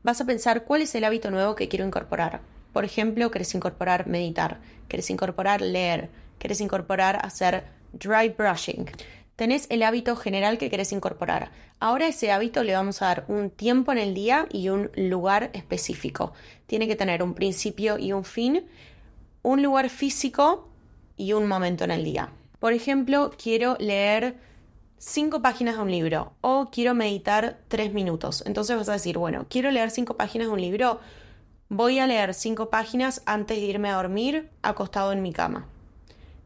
vas 0.02 0.20
a 0.20 0.26
pensar 0.26 0.64
cuál 0.64 0.82
es 0.82 0.94
el 0.94 1.04
hábito 1.04 1.30
nuevo 1.30 1.54
que 1.54 1.68
quiero 1.68 1.86
incorporar. 1.86 2.42
Por 2.74 2.84
ejemplo, 2.84 3.30
querés 3.30 3.54
incorporar 3.54 4.08
meditar, 4.08 4.60
querés 4.88 5.08
incorporar 5.08 5.62
leer, 5.62 6.10
querés 6.38 6.60
incorporar 6.60 7.24
hacer 7.24 7.64
dry 7.94 8.28
brushing 8.28 8.84
tenés 9.36 9.66
el 9.70 9.82
hábito 9.82 10.16
general 10.16 10.58
que 10.58 10.70
querés 10.70 10.92
incorporar. 10.92 11.50
Ahora 11.78 12.08
ese 12.08 12.32
hábito 12.32 12.64
le 12.64 12.72
vamos 12.72 13.02
a 13.02 13.06
dar 13.06 13.24
un 13.28 13.50
tiempo 13.50 13.92
en 13.92 13.98
el 13.98 14.14
día 14.14 14.46
y 14.50 14.70
un 14.70 14.90
lugar 14.96 15.50
específico. 15.52 16.32
Tiene 16.66 16.88
que 16.88 16.96
tener 16.96 17.22
un 17.22 17.34
principio 17.34 17.98
y 17.98 18.12
un 18.12 18.24
fin, 18.24 18.66
un 19.42 19.62
lugar 19.62 19.90
físico 19.90 20.68
y 21.16 21.34
un 21.34 21.46
momento 21.46 21.84
en 21.84 21.90
el 21.90 22.02
día. 22.02 22.30
Por 22.58 22.72
ejemplo, 22.72 23.32
quiero 23.40 23.76
leer 23.78 24.36
cinco 24.98 25.42
páginas 25.42 25.76
de 25.76 25.82
un 25.82 25.90
libro 25.90 26.32
o 26.40 26.70
quiero 26.72 26.94
meditar 26.94 27.58
tres 27.68 27.92
minutos. 27.92 28.42
Entonces 28.46 28.76
vas 28.76 28.88
a 28.88 28.94
decir, 28.94 29.18
bueno, 29.18 29.46
quiero 29.48 29.70
leer 29.70 29.90
cinco 29.90 30.16
páginas 30.16 30.48
de 30.48 30.54
un 30.54 30.60
libro, 30.60 31.00
voy 31.68 31.98
a 31.98 32.06
leer 32.06 32.32
cinco 32.32 32.70
páginas 32.70 33.22
antes 33.26 33.58
de 33.58 33.64
irme 33.64 33.90
a 33.90 33.96
dormir 33.96 34.48
acostado 34.62 35.12
en 35.12 35.22
mi 35.22 35.32
cama. 35.32 35.66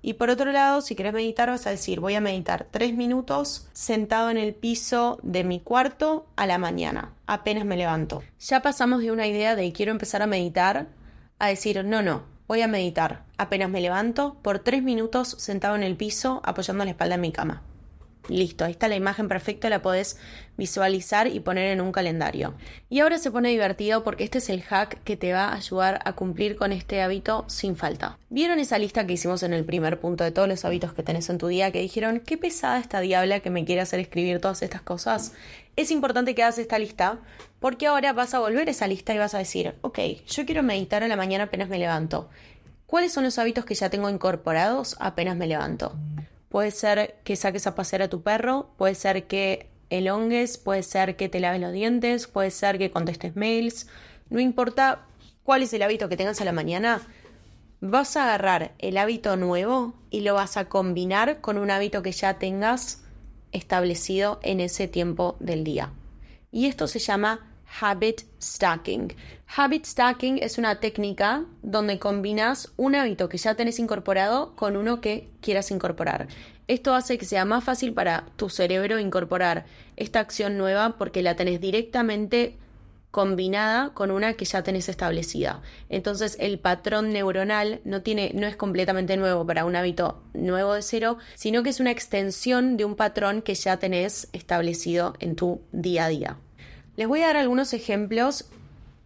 Y 0.02 0.14
por 0.14 0.30
otro 0.30 0.50
lado, 0.52 0.80
si 0.80 0.94
quieres 0.94 1.12
meditar, 1.12 1.50
vas 1.50 1.66
a 1.66 1.70
decir, 1.70 2.00
voy 2.00 2.14
a 2.14 2.20
meditar 2.20 2.66
tres 2.70 2.94
minutos 2.94 3.68
sentado 3.72 4.30
en 4.30 4.38
el 4.38 4.54
piso 4.54 5.18
de 5.22 5.44
mi 5.44 5.60
cuarto 5.60 6.26
a 6.36 6.46
la 6.46 6.58
mañana, 6.58 7.12
apenas 7.26 7.64
me 7.64 7.76
levanto. 7.76 8.22
Ya 8.40 8.62
pasamos 8.62 9.00
de 9.00 9.12
una 9.12 9.26
idea 9.26 9.56
de 9.56 9.72
quiero 9.72 9.92
empezar 9.92 10.22
a 10.22 10.26
meditar 10.26 10.88
a 11.38 11.48
decir, 11.48 11.84
no, 11.84 12.02
no, 12.02 12.22
voy 12.48 12.62
a 12.62 12.68
meditar, 12.68 13.24
apenas 13.36 13.70
me 13.70 13.80
levanto, 13.80 14.36
por 14.42 14.58
tres 14.58 14.82
minutos 14.82 15.36
sentado 15.38 15.76
en 15.76 15.82
el 15.82 15.96
piso 15.96 16.40
apoyando 16.44 16.84
la 16.84 16.90
espalda 16.90 17.14
en 17.16 17.20
mi 17.20 17.32
cama. 17.32 17.62
Listo, 18.28 18.64
ahí 18.64 18.72
está 18.72 18.86
la 18.86 18.96
imagen 18.96 19.28
perfecta, 19.28 19.70
la 19.70 19.82
podés 19.82 20.18
visualizar 20.56 21.26
y 21.26 21.40
poner 21.40 21.72
en 21.72 21.80
un 21.80 21.90
calendario. 21.90 22.54
Y 22.88 23.00
ahora 23.00 23.18
se 23.18 23.30
pone 23.30 23.48
divertido 23.48 24.04
porque 24.04 24.24
este 24.24 24.38
es 24.38 24.50
el 24.50 24.62
hack 24.62 25.02
que 25.02 25.16
te 25.16 25.32
va 25.32 25.48
a 25.48 25.56
ayudar 25.56 26.00
a 26.04 26.12
cumplir 26.12 26.56
con 26.56 26.70
este 26.70 27.00
hábito 27.02 27.44
sin 27.48 27.76
falta. 27.76 28.18
¿Vieron 28.28 28.60
esa 28.60 28.78
lista 28.78 29.06
que 29.06 29.14
hicimos 29.14 29.42
en 29.42 29.52
el 29.52 29.64
primer 29.64 29.98
punto 29.98 30.22
de 30.22 30.30
todos 30.30 30.48
los 30.48 30.64
hábitos 30.64 30.92
que 30.92 31.02
tenés 31.02 31.28
en 31.30 31.38
tu 31.38 31.48
día 31.48 31.72
que 31.72 31.80
dijeron, 31.80 32.20
qué 32.20 32.36
pesada 32.36 32.78
esta 32.78 33.00
diabla 33.00 33.40
que 33.40 33.50
me 33.50 33.64
quiere 33.64 33.80
hacer 33.80 34.00
escribir 34.00 34.40
todas 34.40 34.62
estas 34.62 34.82
cosas? 34.82 35.32
Es 35.76 35.90
importante 35.90 36.34
que 36.34 36.42
hagas 36.42 36.58
esta 36.58 36.78
lista 36.78 37.18
porque 37.58 37.86
ahora 37.86 38.12
vas 38.12 38.34
a 38.34 38.38
volver 38.38 38.68
a 38.68 38.70
esa 38.70 38.86
lista 38.86 39.14
y 39.14 39.18
vas 39.18 39.34
a 39.34 39.38
decir, 39.38 39.74
ok, 39.80 39.98
yo 40.28 40.44
quiero 40.46 40.62
meditar 40.62 41.02
a 41.02 41.08
la 41.08 41.16
mañana 41.16 41.44
apenas 41.44 41.68
me 41.68 41.78
levanto. 41.78 42.28
¿Cuáles 42.86 43.12
son 43.12 43.24
los 43.24 43.38
hábitos 43.38 43.64
que 43.64 43.74
ya 43.74 43.88
tengo 43.88 44.10
incorporados 44.10 44.96
apenas 45.00 45.36
me 45.36 45.46
levanto? 45.46 45.94
Puede 46.50 46.72
ser 46.72 47.14
que 47.22 47.36
saques 47.36 47.68
a 47.68 47.76
pasear 47.76 48.02
a 48.02 48.10
tu 48.10 48.22
perro, 48.22 48.70
puede 48.76 48.96
ser 48.96 49.28
que 49.28 49.70
elongues, 49.88 50.58
puede 50.58 50.82
ser 50.82 51.14
que 51.16 51.28
te 51.28 51.38
laves 51.38 51.60
los 51.60 51.72
dientes, 51.72 52.26
puede 52.26 52.50
ser 52.50 52.76
que 52.76 52.90
contestes 52.90 53.36
mails. 53.36 53.86
No 54.30 54.40
importa 54.40 55.06
cuál 55.44 55.62
es 55.62 55.72
el 55.72 55.82
hábito 55.82 56.08
que 56.08 56.16
tengas 56.16 56.40
a 56.40 56.44
la 56.44 56.52
mañana, 56.52 57.02
vas 57.80 58.16
a 58.16 58.24
agarrar 58.24 58.72
el 58.78 58.98
hábito 58.98 59.36
nuevo 59.36 59.94
y 60.10 60.22
lo 60.22 60.34
vas 60.34 60.56
a 60.56 60.64
combinar 60.68 61.40
con 61.40 61.56
un 61.56 61.70
hábito 61.70 62.02
que 62.02 62.10
ya 62.10 62.38
tengas 62.40 63.04
establecido 63.52 64.40
en 64.42 64.58
ese 64.58 64.88
tiempo 64.88 65.36
del 65.38 65.62
día. 65.62 65.92
Y 66.50 66.66
esto 66.66 66.88
se 66.88 66.98
llama 66.98 67.49
habit 67.80 68.22
stacking. 68.40 69.14
Habit 69.56 69.84
stacking 69.84 70.38
es 70.38 70.58
una 70.58 70.80
técnica 70.80 71.44
donde 71.62 71.98
combinas 71.98 72.72
un 72.76 72.94
hábito 72.94 73.28
que 73.28 73.38
ya 73.38 73.54
tenés 73.54 73.78
incorporado 73.78 74.54
con 74.56 74.76
uno 74.76 75.00
que 75.00 75.28
quieras 75.40 75.70
incorporar. 75.70 76.28
Esto 76.68 76.94
hace 76.94 77.18
que 77.18 77.24
sea 77.24 77.44
más 77.44 77.64
fácil 77.64 77.92
para 77.92 78.26
tu 78.36 78.48
cerebro 78.48 78.98
incorporar 78.98 79.66
esta 79.96 80.20
acción 80.20 80.56
nueva 80.56 80.96
porque 80.98 81.22
la 81.22 81.36
tenés 81.36 81.60
directamente 81.60 82.56
combinada 83.10 83.92
con 83.92 84.12
una 84.12 84.34
que 84.34 84.44
ya 84.44 84.62
tenés 84.62 84.88
establecida. 84.88 85.62
Entonces 85.88 86.36
el 86.38 86.60
patrón 86.60 87.12
neuronal 87.12 87.80
no 87.84 88.02
tiene 88.02 88.30
no 88.34 88.46
es 88.46 88.54
completamente 88.56 89.16
nuevo 89.16 89.44
para 89.44 89.64
un 89.64 89.74
hábito 89.74 90.22
nuevo 90.32 90.74
de 90.74 90.82
cero, 90.82 91.18
sino 91.34 91.62
que 91.62 91.70
es 91.70 91.80
una 91.80 91.90
extensión 91.90 92.76
de 92.76 92.84
un 92.84 92.94
patrón 92.94 93.42
que 93.42 93.54
ya 93.56 93.78
tenés 93.78 94.28
establecido 94.32 95.14
en 95.18 95.34
tu 95.34 95.60
día 95.72 96.04
a 96.04 96.08
día. 96.08 96.36
Les 96.96 97.06
voy 97.06 97.22
a 97.22 97.28
dar 97.28 97.36
algunos 97.36 97.72
ejemplos 97.72 98.46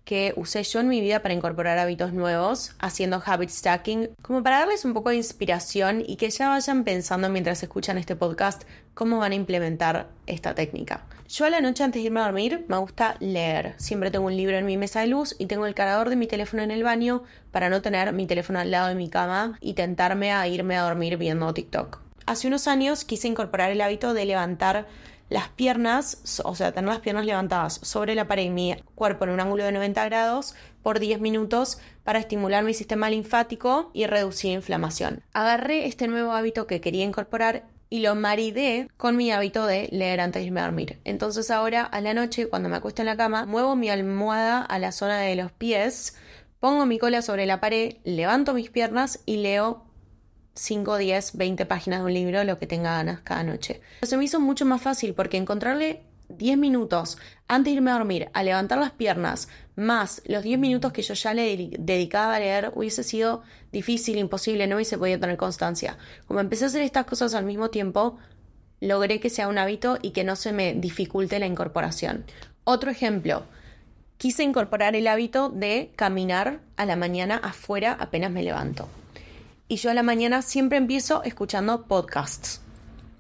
que 0.05 0.35
usé 0.37 0.63
yo 0.63 0.81
en 0.81 0.89
mi 0.89 1.01
vida 1.01 1.23
para 1.23 1.35
incorporar 1.35 1.79
hábitos 1.79 2.13
nuevos, 2.13 2.73
haciendo 2.79 3.23
habit 3.25 3.51
stacking, 3.51 4.11
como 4.21 4.43
para 4.43 4.59
darles 4.59 4.85
un 4.85 4.93
poco 4.93 5.11
de 5.11 5.17
inspiración 5.17 6.03
y 6.07 6.17
que 6.17 6.31
ya 6.31 6.49
vayan 6.49 6.85
pensando 6.85 7.29
mientras 7.29 7.63
escuchan 7.63 7.97
este 7.97 8.17
podcast 8.17 8.65
cómo 8.93 9.19
van 9.19 9.33
a 9.33 9.37
implementar 9.37 10.09
esta 10.27 10.55
técnica. 10.55 11.05
Yo 11.29 11.47
a 11.47 11.51
la 11.51 11.61
noche 11.61 11.85
antes 11.85 12.03
de 12.03 12.07
irme 12.07 12.21
a 12.21 12.25
dormir 12.25 12.67
me 12.69 12.77
gusta 12.77 13.17
leer. 13.21 13.75
Siempre 13.79 14.11
tengo 14.11 14.27
un 14.27 14.37
libro 14.37 14.57
en 14.57 14.67
mi 14.67 14.77
mesa 14.77 15.01
de 15.01 15.07
luz 15.07 15.35
y 15.39 15.47
tengo 15.47 15.67
el 15.67 15.75
cargador 15.75 16.11
de 16.11 16.17
mi 16.17 16.27
teléfono 16.27 16.63
en 16.63 16.71
el 16.71 16.83
baño 16.83 17.23
para 17.51 17.71
no 17.71 17.81
tener 17.81 18.13
mi 18.13 18.27
teléfono 18.27 18.59
al 18.59 18.71
lado 18.71 18.89
de 18.89 18.95
mi 18.95 19.09
cama 19.09 19.57
y 19.61 19.73
tentarme 19.73 20.33
a 20.33 20.47
irme 20.49 20.77
a 20.77 20.83
dormir 20.83 21.17
viendo 21.17 21.53
TikTok. 21.55 22.01
Hace 22.27 22.47
unos 22.47 22.69
años 22.69 23.05
quise 23.05 23.29
incorporar 23.29 23.71
el 23.71 23.81
hábito 23.81 24.15
de 24.15 24.25
levantar 24.25 24.87
las 25.29 25.49
piernas, 25.49 26.41
o 26.45 26.55
sea, 26.55 26.73
tener 26.73 26.91
las 26.91 27.01
piernas 27.01 27.25
levantadas 27.25 27.81
sobre 27.83 28.15
la 28.15 28.29
pared 28.29 28.45
y 28.45 28.51
mi 28.51 28.77
cuerpo 28.95 29.25
en 29.25 29.31
un 29.31 29.41
ángulo 29.41 29.65
de 29.65 29.73
90 29.73 30.05
grados 30.05 30.55
por 30.83 31.01
10 31.01 31.21
minutos 31.21 31.79
para 32.05 32.19
estimular 32.19 32.63
mi 32.63 32.75
sistema 32.75 33.11
linfático 33.11 33.91
y 33.95 34.07
reducir 34.07 34.53
inflamación. 34.53 35.23
Agarré 35.33 35.87
este 35.87 36.09
nuevo 36.09 36.33
hábito 36.33 36.67
que 36.67 36.81
quería 36.81 37.05
incorporar 37.05 37.65
y 37.89 38.01
lo 38.01 38.15
maridé 38.15 38.89
con 38.97 39.17
mi 39.17 39.31
hábito 39.31 39.67
de 39.67 39.89
leer 39.93 40.21
antes 40.21 40.43
de 40.43 40.47
irme 40.47 40.61
a 40.61 40.65
dormir. 40.65 41.01
Entonces 41.05 41.51
ahora 41.51 41.85
a 41.85 42.01
la 42.01 42.13
noche, 42.13 42.49
cuando 42.49 42.69
me 42.69 42.77
acuesto 42.77 43.03
en 43.03 43.07
la 43.07 43.17
cama, 43.17 43.47
muevo 43.47 43.77
mi 43.77 43.89
almohada 43.89 44.63
a 44.63 44.79
la 44.79 44.93
zona 44.93 45.21
de 45.21 45.37
los 45.37 45.53
pies, 45.53 46.17
pongo 46.61 46.87
mi 46.87 46.99
cola 46.99 47.23
sobre 47.23 47.47
la 47.47 47.61
pared, 47.61 47.97
levanto 48.05 48.53
mis 48.53 48.71
piernas 48.71 49.21
y 49.27 49.37
leo 49.37 49.84
5, 50.55 50.99
10, 50.99 51.37
20 51.37 51.67
páginas 51.67 52.01
de 52.01 52.07
un 52.07 52.15
libro, 52.15 52.45
lo 52.45 52.59
que 52.59 52.67
tenga 52.67 52.93
ganas 52.93 53.21
cada 53.21 53.43
noche. 53.43 53.81
Se 54.03 54.17
me 54.17 54.25
hizo 54.25 54.41
mucho 54.41 54.65
más 54.65 54.81
fácil 54.81 55.15
porque 55.15 55.37
encontrarle 55.37 56.03
10 56.29 56.59
minutos 56.59 57.19
antes 57.49 57.73
de 57.73 57.77
irme 57.77 57.91
a 57.91 57.95
dormir 57.95 58.31
a 58.33 58.43
levantar 58.43 58.79
las 58.79 58.93
piernas, 58.93 59.49
más 59.77 60.23
los 60.27 60.43
10 60.43 60.59
minutos 60.59 60.93
que 60.93 61.03
yo 61.03 61.15
ya 61.15 61.35
le 61.35 61.73
dedicaba 61.79 62.37
a 62.37 62.39
leer, 62.39 62.73
hubiese 62.75 63.03
sido 63.03 63.43
difícil, 63.73 64.19
imposible, 64.19 64.67
no 64.67 64.77
hubiese 64.77 64.97
podido 64.97 65.21
tener 65.21 65.37
constancia. 65.37 65.99
Como 66.27 66.41
empecé 66.41 66.65
a 66.65 66.69
hacer 66.69 66.83
estas 66.83 67.07
cosas 67.07 67.35
al 67.35 67.45
mismo 67.45 67.71
tiempo, 67.71 68.19
logré 68.81 69.21
que 69.21 69.31
sea 69.31 69.49
un 69.49 69.59
hábito 69.59 69.99
y 70.01 70.11
que 70.11 70.25
no 70.25 70.37
se 70.37 70.53
me 70.53 70.75
dificulte 70.75 71.39
la 71.39 71.47
incorporación. 71.47 72.25
Otro 72.63 72.91
ejemplo, 72.91 73.45
quise 74.17 74.45
incorporar 74.45 74.95
el 74.95 75.09
hábito 75.09 75.51
de 75.51 75.91
caminar 75.97 76.61
a 76.77 76.87
la 76.87 76.97
mañana 76.97 77.37
afuera 77.37 77.97
apenas 77.99 78.31
me 78.31 78.43
levanto 78.43 78.89
y 79.69 79.77
yo 79.77 79.91
a 79.91 79.95
la 79.95 80.03
mañana 80.03 80.43
siempre 80.43 80.79
empiezo 80.79 81.23
escuchando 81.23 81.85
podcasts. 81.87 82.61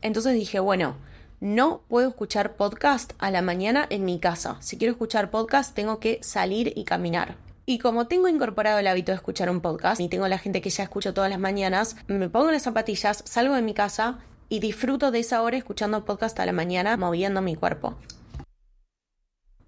Entonces 0.02 0.34
dije, 0.34 0.60
bueno, 0.60 0.96
no 1.40 1.82
puedo 1.88 2.08
escuchar 2.08 2.56
podcast 2.56 3.12
a 3.18 3.30
la 3.30 3.42
mañana 3.42 3.86
en 3.90 4.04
mi 4.04 4.18
casa. 4.18 4.56
Si 4.60 4.76
quiero 4.76 4.92
escuchar 4.92 5.30
podcast, 5.30 5.74
tengo 5.74 6.00
que 6.00 6.18
salir 6.22 6.72
y 6.76 6.84
caminar. 6.84 7.36
Y 7.66 7.78
como 7.78 8.06
tengo 8.06 8.28
incorporado 8.28 8.78
el 8.78 8.86
hábito 8.86 9.12
de 9.12 9.16
escuchar 9.16 9.48
un 9.48 9.62
podcast 9.62 10.00
y 10.00 10.08
tengo 10.08 10.28
la 10.28 10.38
gente 10.38 10.60
que 10.60 10.70
ya 10.70 10.82
escucho 10.82 11.14
todas 11.14 11.30
las 11.30 11.38
mañanas, 11.38 11.96
me 12.08 12.28
pongo 12.28 12.50
las 12.50 12.62
zapatillas, 12.62 13.22
salgo 13.26 13.54
de 13.54 13.62
mi 13.62 13.72
casa 13.72 14.18
y 14.50 14.60
disfruto 14.60 15.10
de 15.10 15.20
esa 15.20 15.40
hora 15.40 15.56
escuchando 15.56 16.04
podcast 16.04 16.38
a 16.40 16.46
la 16.46 16.52
mañana, 16.52 16.96
moviendo 16.98 17.40
mi 17.40 17.56
cuerpo 17.56 17.96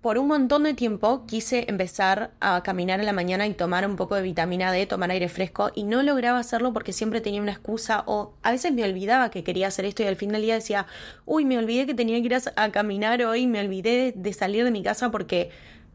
por 0.06 0.18
un 0.18 0.28
montón 0.28 0.62
de 0.62 0.72
tiempo 0.72 1.26
quise 1.26 1.64
empezar 1.66 2.30
a 2.38 2.62
caminar 2.62 3.00
en 3.00 3.06
la 3.06 3.12
mañana 3.12 3.44
y 3.48 3.54
tomar 3.54 3.84
un 3.84 3.96
poco 3.96 4.14
de 4.14 4.22
vitamina 4.22 4.70
D, 4.70 4.86
tomar 4.86 5.10
aire 5.10 5.28
fresco 5.28 5.72
y 5.74 5.82
no 5.82 6.00
lograba 6.04 6.38
hacerlo 6.38 6.72
porque 6.72 6.92
siempre 6.92 7.20
tenía 7.20 7.42
una 7.42 7.50
excusa 7.50 8.04
o 8.06 8.32
a 8.44 8.52
veces 8.52 8.72
me 8.72 8.84
olvidaba 8.84 9.32
que 9.32 9.42
quería 9.42 9.66
hacer 9.66 9.84
esto 9.84 10.04
y 10.04 10.06
al 10.06 10.14
fin 10.14 10.30
del 10.30 10.42
día 10.42 10.54
decía, 10.54 10.86
uy, 11.24 11.44
me 11.44 11.58
olvidé 11.58 11.86
que 11.86 11.94
tenía 11.94 12.20
que 12.20 12.26
ir 12.26 12.36
a, 12.36 12.70
caminar 12.70 13.20
hoy, 13.24 13.48
me 13.48 13.58
olvidé 13.58 14.12
de, 14.14 14.32
salir 14.32 14.64
de 14.64 14.70
mi 14.70 14.84
casa 14.84 15.10
porque 15.10 15.50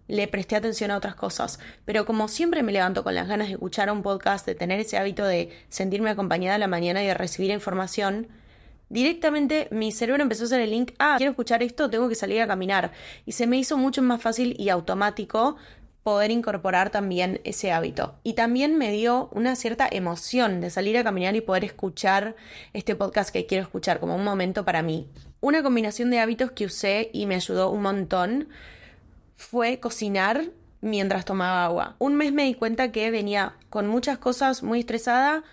le 0.10 0.28
presté 0.28 0.58
atención 0.58 0.92
a 0.92 0.98
otras 0.98 1.16
cosas. 1.16 1.62
Pero 1.86 2.06
como 2.06 2.28
siempre 2.28 2.64
me 2.64 2.74
levanto 2.74 3.06
con 3.06 3.16
las 3.16 3.30
ganas 3.30 3.48
de 3.48 3.54
escuchar 3.54 3.90
un 3.90 4.02
podcast, 4.02 4.46
de 4.46 4.56
tener 4.56 4.82
ese 4.82 4.98
hábito 4.98 5.24
de 5.24 5.52
sentirme 5.70 6.10
acompañada 6.10 6.56
a 6.56 6.60
la 6.60 6.68
mañana 6.68 7.02
y 7.02 7.08
de 7.08 7.14
recibir 7.14 7.52
información, 7.52 8.28
directamente 8.92 9.68
mi 9.72 9.92
cerebro 9.92 10.22
empezó 10.22 10.44
a 10.44 10.46
hacer 10.48 10.62
el 10.62 10.72
link, 10.72 10.92
ah, 11.00 11.16
quiero 11.18 11.32
escuchar 11.32 11.64
esto, 11.64 11.90
tengo 11.90 12.10
que 12.10 12.16
salir 12.16 12.42
a 12.42 12.48
caminar. 12.48 12.92
Y 13.26 13.32
se 13.32 13.48
me 13.48 13.58
hizo 13.58 13.78
mucho 13.78 14.02
más 14.02 14.22
fácil 14.22 14.56
y 14.60 14.70
automático 14.70 15.56
poder 16.04 16.32
incorporar 16.32 16.90
también 16.90 17.40
ese 17.44 17.72
hábito. 17.72 18.16
Y 18.24 18.34
también 18.34 18.78
me 18.78 18.92
dio 18.92 19.30
una 19.32 19.56
cierta 19.56 19.88
emoción 19.90 20.60
de 20.60 20.70
salir 20.70 20.98
a 20.98 21.04
caminar 21.04 21.36
y 21.36 21.42
poder 21.42 21.64
escuchar 21.64 22.36
este 22.74 22.96
podcast 22.96 23.32
que 23.32 23.46
quiero 23.46 23.64
escuchar 23.64 24.00
como 24.00 24.16
un 24.16 24.24
momento 24.24 24.66
para 24.66 24.82
mí. 24.82 25.08
Una 25.40 25.64
combinación 25.64 26.10
de 26.10 26.20
hábitos 26.20 26.52
que 26.52 26.66
usé 26.66 27.10
y 27.14 27.28
me 27.28 27.36
ayudó 27.36 27.70
un 27.70 27.84
montón 27.84 28.50
fue 29.36 29.80
cocinar 29.80 30.50
mientras 30.82 31.26
tomaba 31.26 31.66
agua. 31.66 31.96
Un 32.00 32.16
mes 32.16 32.34
me 32.34 32.46
di 32.46 32.56
cuenta 32.56 32.92
que 32.92 33.12
venía 33.12 33.56
con 33.70 33.88
muchas 33.88 34.18
cosas 34.18 34.64
muy 34.64 34.80
estresada 34.80 35.44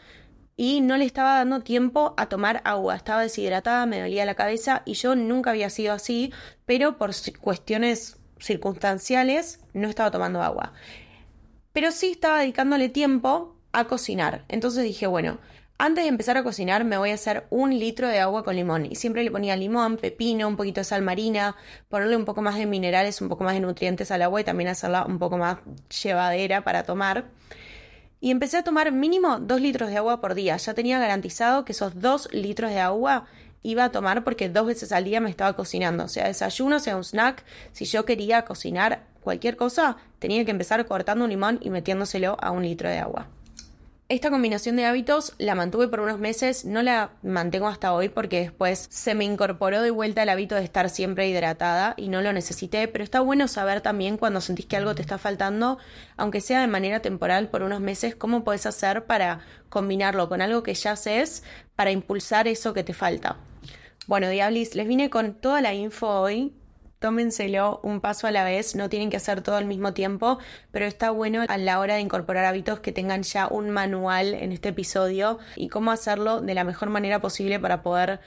y 0.60 0.80
no 0.80 0.96
le 0.96 1.04
estaba 1.04 1.36
dando 1.36 1.60
tiempo 1.60 2.14
a 2.16 2.26
tomar 2.28 2.60
agua. 2.64 2.96
Estaba 2.96 3.22
deshidratada, 3.22 3.86
me 3.86 4.00
dolía 4.00 4.26
la 4.26 4.34
cabeza 4.34 4.82
y 4.84 4.94
yo 4.94 5.14
nunca 5.14 5.50
había 5.50 5.70
sido 5.70 5.92
así, 5.94 6.32
pero 6.66 6.98
por 6.98 7.12
cuestiones 7.40 8.18
circunstanciales 8.40 9.60
no 9.72 9.88
estaba 9.88 10.10
tomando 10.10 10.42
agua. 10.42 10.72
Pero 11.72 11.92
sí 11.92 12.10
estaba 12.10 12.40
dedicándole 12.40 12.88
tiempo 12.88 13.56
a 13.70 13.84
cocinar. 13.84 14.44
Entonces 14.48 14.82
dije, 14.82 15.06
bueno, 15.06 15.38
antes 15.78 16.02
de 16.02 16.08
empezar 16.08 16.36
a 16.36 16.42
cocinar 16.42 16.84
me 16.84 16.98
voy 16.98 17.10
a 17.10 17.14
hacer 17.14 17.46
un 17.50 17.78
litro 17.78 18.08
de 18.08 18.18
agua 18.18 18.42
con 18.42 18.56
limón 18.56 18.84
y 18.86 18.96
siempre 18.96 19.22
le 19.22 19.30
ponía 19.30 19.54
limón, 19.54 19.96
pepino, 19.96 20.48
un 20.48 20.56
poquito 20.56 20.80
de 20.80 20.84
sal 20.86 21.02
marina, 21.02 21.54
ponerle 21.88 22.16
un 22.16 22.24
poco 22.24 22.42
más 22.42 22.56
de 22.56 22.66
minerales, 22.66 23.20
un 23.20 23.28
poco 23.28 23.44
más 23.44 23.54
de 23.54 23.60
nutrientes 23.60 24.10
al 24.10 24.22
agua 24.22 24.40
y 24.40 24.44
también 24.44 24.70
hacerla 24.70 25.04
un 25.06 25.20
poco 25.20 25.38
más 25.38 25.58
llevadera 26.02 26.64
para 26.64 26.82
tomar 26.82 27.26
y 28.20 28.30
empecé 28.30 28.56
a 28.56 28.64
tomar 28.64 28.90
mínimo 28.92 29.38
dos 29.38 29.60
litros 29.60 29.90
de 29.90 29.96
agua 29.96 30.20
por 30.20 30.34
día. 30.34 30.56
Ya 30.56 30.74
tenía 30.74 30.98
garantizado 30.98 31.64
que 31.64 31.72
esos 31.72 32.00
dos 32.00 32.28
litros 32.32 32.70
de 32.70 32.80
agua 32.80 33.26
iba 33.62 33.84
a 33.84 33.92
tomar 33.92 34.24
porque 34.24 34.48
dos 34.48 34.66
veces 34.66 34.92
al 34.92 35.04
día 35.04 35.20
me 35.20 35.30
estaba 35.30 35.54
cocinando, 35.54 36.08
sea 36.08 36.26
desayuno, 36.26 36.80
sea 36.80 36.96
un 36.96 37.04
snack. 37.04 37.44
Si 37.72 37.84
yo 37.84 38.04
quería 38.04 38.44
cocinar 38.44 39.04
cualquier 39.20 39.56
cosa, 39.56 39.96
tenía 40.18 40.44
que 40.44 40.50
empezar 40.50 40.84
cortando 40.86 41.24
un 41.24 41.30
limón 41.30 41.58
y 41.62 41.70
metiéndoselo 41.70 42.36
a 42.40 42.50
un 42.50 42.62
litro 42.62 42.88
de 42.88 42.98
agua. 42.98 43.28
Esta 44.10 44.30
combinación 44.30 44.76
de 44.76 44.86
hábitos 44.86 45.34
la 45.36 45.54
mantuve 45.54 45.86
por 45.86 46.00
unos 46.00 46.18
meses, 46.18 46.64
no 46.64 46.80
la 46.80 47.10
mantengo 47.22 47.68
hasta 47.68 47.92
hoy 47.92 48.08
porque 48.08 48.40
después 48.40 48.86
se 48.88 49.14
me 49.14 49.26
incorporó 49.26 49.82
de 49.82 49.90
vuelta 49.90 50.22
el 50.22 50.30
hábito 50.30 50.54
de 50.54 50.64
estar 50.64 50.88
siempre 50.88 51.28
hidratada 51.28 51.92
y 51.98 52.08
no 52.08 52.22
lo 52.22 52.32
necesité, 52.32 52.88
pero 52.88 53.04
está 53.04 53.20
bueno 53.20 53.48
saber 53.48 53.82
también 53.82 54.16
cuando 54.16 54.40
sentís 54.40 54.64
que 54.64 54.78
algo 54.78 54.94
te 54.94 55.02
está 55.02 55.18
faltando, 55.18 55.76
aunque 56.16 56.40
sea 56.40 56.62
de 56.62 56.68
manera 56.68 57.00
temporal 57.00 57.50
por 57.50 57.60
unos 57.60 57.82
meses, 57.82 58.16
cómo 58.16 58.44
puedes 58.44 58.64
hacer 58.64 59.04
para 59.04 59.40
combinarlo 59.68 60.30
con 60.30 60.40
algo 60.40 60.62
que 60.62 60.72
ya 60.72 60.92
haces 60.92 61.42
para 61.76 61.90
impulsar 61.90 62.48
eso 62.48 62.72
que 62.72 62.84
te 62.84 62.94
falta. 62.94 63.36
Bueno, 64.06 64.30
Diablis, 64.30 64.74
les 64.74 64.88
vine 64.88 65.10
con 65.10 65.34
toda 65.34 65.60
la 65.60 65.74
info 65.74 66.08
hoy 66.08 66.54
tómenselo 66.98 67.80
un 67.82 68.00
paso 68.00 68.26
a 68.26 68.30
la 68.30 68.44
vez, 68.44 68.74
no 68.74 68.88
tienen 68.88 69.10
que 69.10 69.16
hacer 69.16 69.42
todo 69.42 69.56
al 69.56 69.66
mismo 69.66 69.92
tiempo, 69.94 70.38
pero 70.72 70.86
está 70.86 71.10
bueno 71.10 71.44
a 71.48 71.58
la 71.58 71.80
hora 71.80 71.94
de 71.94 72.00
incorporar 72.00 72.44
hábitos 72.44 72.80
que 72.80 72.92
tengan 72.92 73.22
ya 73.22 73.48
un 73.48 73.70
manual 73.70 74.34
en 74.34 74.52
este 74.52 74.70
episodio 74.70 75.38
y 75.56 75.68
cómo 75.68 75.90
hacerlo 75.90 76.40
de 76.40 76.54
la 76.54 76.64
mejor 76.64 76.90
manera 76.90 77.20
posible 77.20 77.58
para 77.58 77.82
poder 77.82 78.20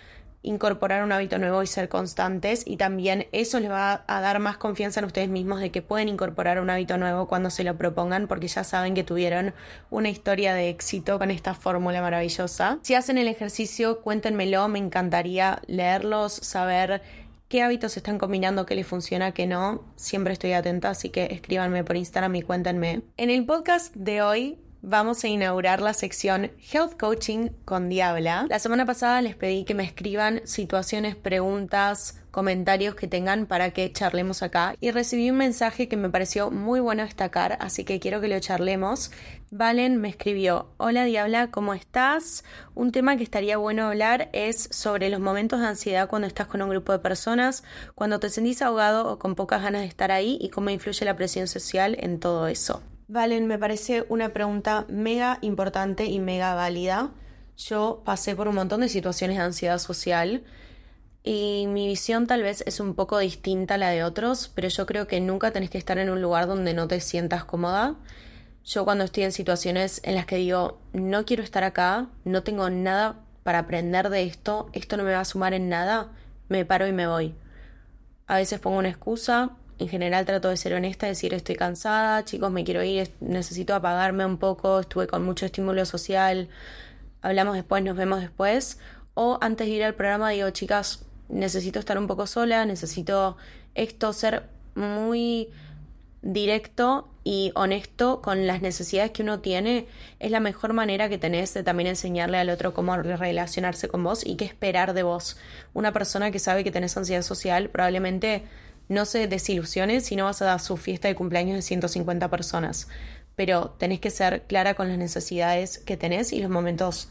incorporar 0.44 1.04
un 1.04 1.12
hábito 1.12 1.38
nuevo 1.38 1.62
y 1.62 1.68
ser 1.68 1.88
constantes 1.88 2.64
y 2.66 2.78
también 2.78 3.28
eso 3.32 3.60
les 3.60 3.70
va 3.70 4.04
a 4.08 4.22
dar 4.22 4.40
más 4.40 4.58
confianza 4.58 5.00
en 5.00 5.06
ustedes 5.06 5.30
mismos 5.30 5.60
de 5.60 5.72
que 5.72 5.82
pueden 5.82 6.10
incorporar 6.10 6.60
un 6.60 6.70
hábito 6.70 6.98
nuevo 6.98 7.28
cuando 7.28 7.50
se 7.50 7.64
lo 7.64 7.78
propongan 7.78 8.28
porque 8.28 8.48
ya 8.48 8.64
saben 8.64 8.96
que 8.96 9.04
tuvieron 9.04 9.54
una 9.90 10.10
historia 10.10 10.54
de 10.54 10.70
éxito 10.70 11.20
con 11.20 11.30
esta 11.30 11.54
fórmula 11.54 12.02
maravillosa. 12.02 12.80
Si 12.82 12.96
hacen 12.96 13.18
el 13.18 13.28
ejercicio, 13.28 14.02
cuéntenmelo, 14.02 14.68
me 14.68 14.80
encantaría 14.80 15.62
leerlos, 15.68 16.34
saber 16.34 17.04
qué 17.52 17.62
hábitos 17.62 17.98
están 17.98 18.18
combinando, 18.18 18.66
qué 18.66 18.76
les 18.76 18.88
funciona, 18.88 19.34
qué 19.34 19.46
no. 19.46 19.84
Siempre 19.98 20.32
estoy 20.32 20.54
atenta, 20.54 20.90
así 20.90 21.10
que 21.10 21.26
escríbanme 21.26 21.84
por 21.84 21.98
Instagram 21.98 22.34
y 22.36 22.44
cuéntenme. 22.44 23.02
En 23.18 23.30
el 23.30 23.46
podcast 23.46 23.94
de 23.94 24.22
hoy 24.22 24.58
vamos 24.82 25.26
a 25.26 25.28
inaugurar 25.28 25.82
la 25.82 25.94
sección 25.94 26.52
Health 26.72 26.98
Coaching 26.98 27.50
con 27.66 27.90
Diabla. 27.90 28.46
La 28.48 28.60
semana 28.60 28.86
pasada 28.86 29.22
les 29.22 29.36
pedí 29.36 29.66
que 29.66 29.74
me 29.74 29.84
escriban 29.84 30.40
situaciones, 30.46 31.18
preguntas, 31.18 32.21
comentarios 32.32 32.96
que 32.96 33.08
tengan 33.08 33.46
para 33.46 33.72
que 33.72 33.92
charlemos 33.92 34.42
acá. 34.42 34.76
Y 34.80 34.92
recibí 34.92 35.30
un 35.30 35.38
mensaje 35.38 35.88
que 35.88 35.98
me 35.98 36.10
pareció 36.10 36.50
muy 36.50 36.80
bueno 36.80 37.04
destacar, 37.04 37.58
así 37.60 37.84
que 37.84 38.00
quiero 38.00 38.22
que 38.22 38.30
lo 38.30 38.40
charlemos. 38.40 39.12
Valen 39.52 39.98
me 39.98 40.10
escribió, 40.10 40.70
hola 40.78 41.04
Diabla, 41.04 41.52
¿cómo 41.52 41.74
estás? 41.74 42.46
Un 42.74 42.92
tema 42.92 43.18
que 43.18 43.24
estaría 43.24 43.58
bueno 43.58 43.88
hablar 43.88 44.30
es 44.32 44.70
sobre 44.72 45.10
los 45.10 45.20
momentos 45.20 45.60
de 45.60 45.68
ansiedad 45.68 46.08
cuando 46.08 46.28
estás 46.28 46.48
con 46.48 46.62
un 46.62 46.70
grupo 46.70 46.94
de 46.94 47.00
personas, 47.00 47.64
cuando 47.94 48.20
te 48.20 48.30
sentís 48.30 48.62
ahogado 48.62 49.12
o 49.12 49.20
con 49.20 49.36
pocas 49.36 49.62
ganas 49.62 49.82
de 49.82 49.88
estar 49.88 50.12
ahí 50.12 50.38
y 50.42 50.50
cómo 50.50 50.70
influye 50.70 51.06
la 51.06 51.18
presión 51.18 51.48
social 51.48 51.98
en 52.00 52.20
todo 52.20 52.48
eso. 52.48 52.82
Valen, 53.10 53.46
me 53.46 53.60
parece 53.60 54.06
una 54.08 54.30
pregunta 54.30 54.86
mega 54.88 55.38
importante 55.42 56.06
y 56.06 56.20
mega 56.20 56.56
válida. 56.56 57.12
Yo 57.58 58.04
pasé 58.06 58.38
por 58.38 58.48
un 58.48 58.56
montón 58.56 58.80
de 58.80 58.88
situaciones 58.88 59.36
de 59.36 59.44
ansiedad 59.44 59.80
social 59.80 60.46
y 61.24 61.68
mi 61.68 61.88
visión 61.88 62.26
tal 62.26 62.42
vez 62.42 62.64
es 62.66 62.80
un 62.80 62.96
poco 62.96 63.20
distinta 63.20 63.76
a 63.76 63.78
la 63.78 63.90
de 63.90 64.04
otros, 64.04 64.52
pero 64.56 64.68
yo 64.70 64.86
creo 64.86 65.08
que 65.08 65.22
nunca 65.22 65.52
tenés 65.52 65.70
que 65.70 65.78
estar 65.78 65.98
en 66.00 66.10
un 66.10 66.22
lugar 66.22 66.48
donde 66.48 66.74
no 66.74 66.88
te 66.88 67.00
sientas 67.00 67.44
cómoda. 67.44 67.96
Yo 68.64 68.86
cuando 68.86 69.04
estoy 69.04 69.24
en 69.24 69.32
situaciones 69.32 70.02
en 70.04 70.16
las 70.16 70.26
que 70.26 70.38
digo, 70.38 70.80
no 70.94 71.26
quiero 71.26 71.44
estar 71.44 71.64
acá, 71.64 72.08
no 72.26 72.44
tengo 72.44 72.70
nada 72.70 73.20
para 73.44 73.60
aprender 73.60 74.10
de 74.10 74.24
esto, 74.24 74.70
esto 74.74 74.98
no 74.98 75.04
me 75.04 75.14
va 75.14 75.20
a 75.20 75.26
sumar 75.26 75.54
en 75.54 75.70
nada, 75.70 76.12
me 76.50 76.66
paro 76.66 76.88
y 76.88 76.92
me 76.92 77.08
voy. 77.08 77.36
A 78.28 78.38
veces 78.38 78.60
pongo 78.60 78.78
una 78.78 78.90
excusa, 78.90 79.52
en 79.78 79.90
general 79.90 80.26
trato 80.26 80.50
de 80.50 80.58
ser 80.58 80.74
honesta, 80.74 81.08
decir 81.08 81.34
estoy 81.34 81.56
cansada, 81.56 82.24
chicos, 82.24 82.52
me 82.52 82.64
quiero 82.64 82.84
ir, 82.84 83.12
necesito 83.20 83.74
apagarme 83.74 84.26
un 84.26 84.38
poco, 84.38 84.80
estuve 84.80 85.08
con 85.08 85.24
mucho 85.24 85.46
estímulo 85.46 85.86
social, 85.86 86.50
hablamos 87.22 87.56
después, 87.56 87.84
nos 87.84 87.98
vemos 87.98 88.22
después. 88.22 88.80
O 89.14 89.38
antes 89.42 89.68
de 89.68 89.74
ir 89.74 89.84
al 89.84 89.96
programa 89.96 90.30
digo, 90.30 90.50
chicas, 90.52 91.06
necesito 91.32 91.80
estar 91.80 91.98
un 91.98 92.08
poco 92.08 92.28
sola, 92.28 92.66
necesito 92.66 93.38
esto, 93.76 94.14
ser 94.14 94.44
muy 94.76 95.50
directo 96.22 97.08
y 97.24 97.52
honesto 97.56 98.22
con 98.22 98.46
las 98.46 98.62
necesidades 98.62 99.12
que 99.12 99.24
uno 99.24 99.40
tiene 99.40 99.88
es 100.20 100.32
la 100.32 100.40
mejor 100.40 100.74
manera 100.74 101.10
que 101.10 101.18
tenés 101.18 101.54
de 101.54 101.64
también 101.64 101.88
enseñarle 101.88 102.38
al 102.38 102.50
otro 102.50 102.74
cómo 102.74 102.96
relacionarse 102.98 103.88
con 103.88 104.04
vos 104.04 104.26
y 104.26 104.36
qué 104.36 104.46
esperar 104.46 104.94
de 104.94 105.04
vos. 105.04 105.38
Una 105.74 105.92
persona 105.92 106.32
que 106.32 106.40
sabe 106.40 106.64
que 106.64 106.72
tenés 106.72 106.96
ansiedad 106.98 107.24
social 107.24 107.70
probablemente 107.70 108.44
no 108.88 109.06
se 109.06 109.28
desilusione 109.28 110.02
si 110.02 110.16
no 110.16 110.26
vas 110.26 110.42
a 110.42 110.46
dar 110.46 110.60
su 110.60 110.78
fiesta 110.78 111.08
de 111.08 111.16
cumpleaños 111.16 111.56
de 111.56 111.62
150 111.62 112.30
personas, 112.30 112.88
pero 113.36 113.70
tenés 113.80 114.00
que 114.00 114.10
ser 114.10 114.44
clara 114.44 114.74
con 114.74 114.90
las 114.90 114.98
necesidades 114.98 115.80
que 115.80 115.98
tenés 115.98 116.34
y 116.34 116.42
los 116.42 116.52
momentos 116.52 117.10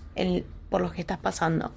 por 0.69 0.83
los 0.83 0.93
que 0.93 1.01
estás 1.01 1.19
pasando. 1.19 1.73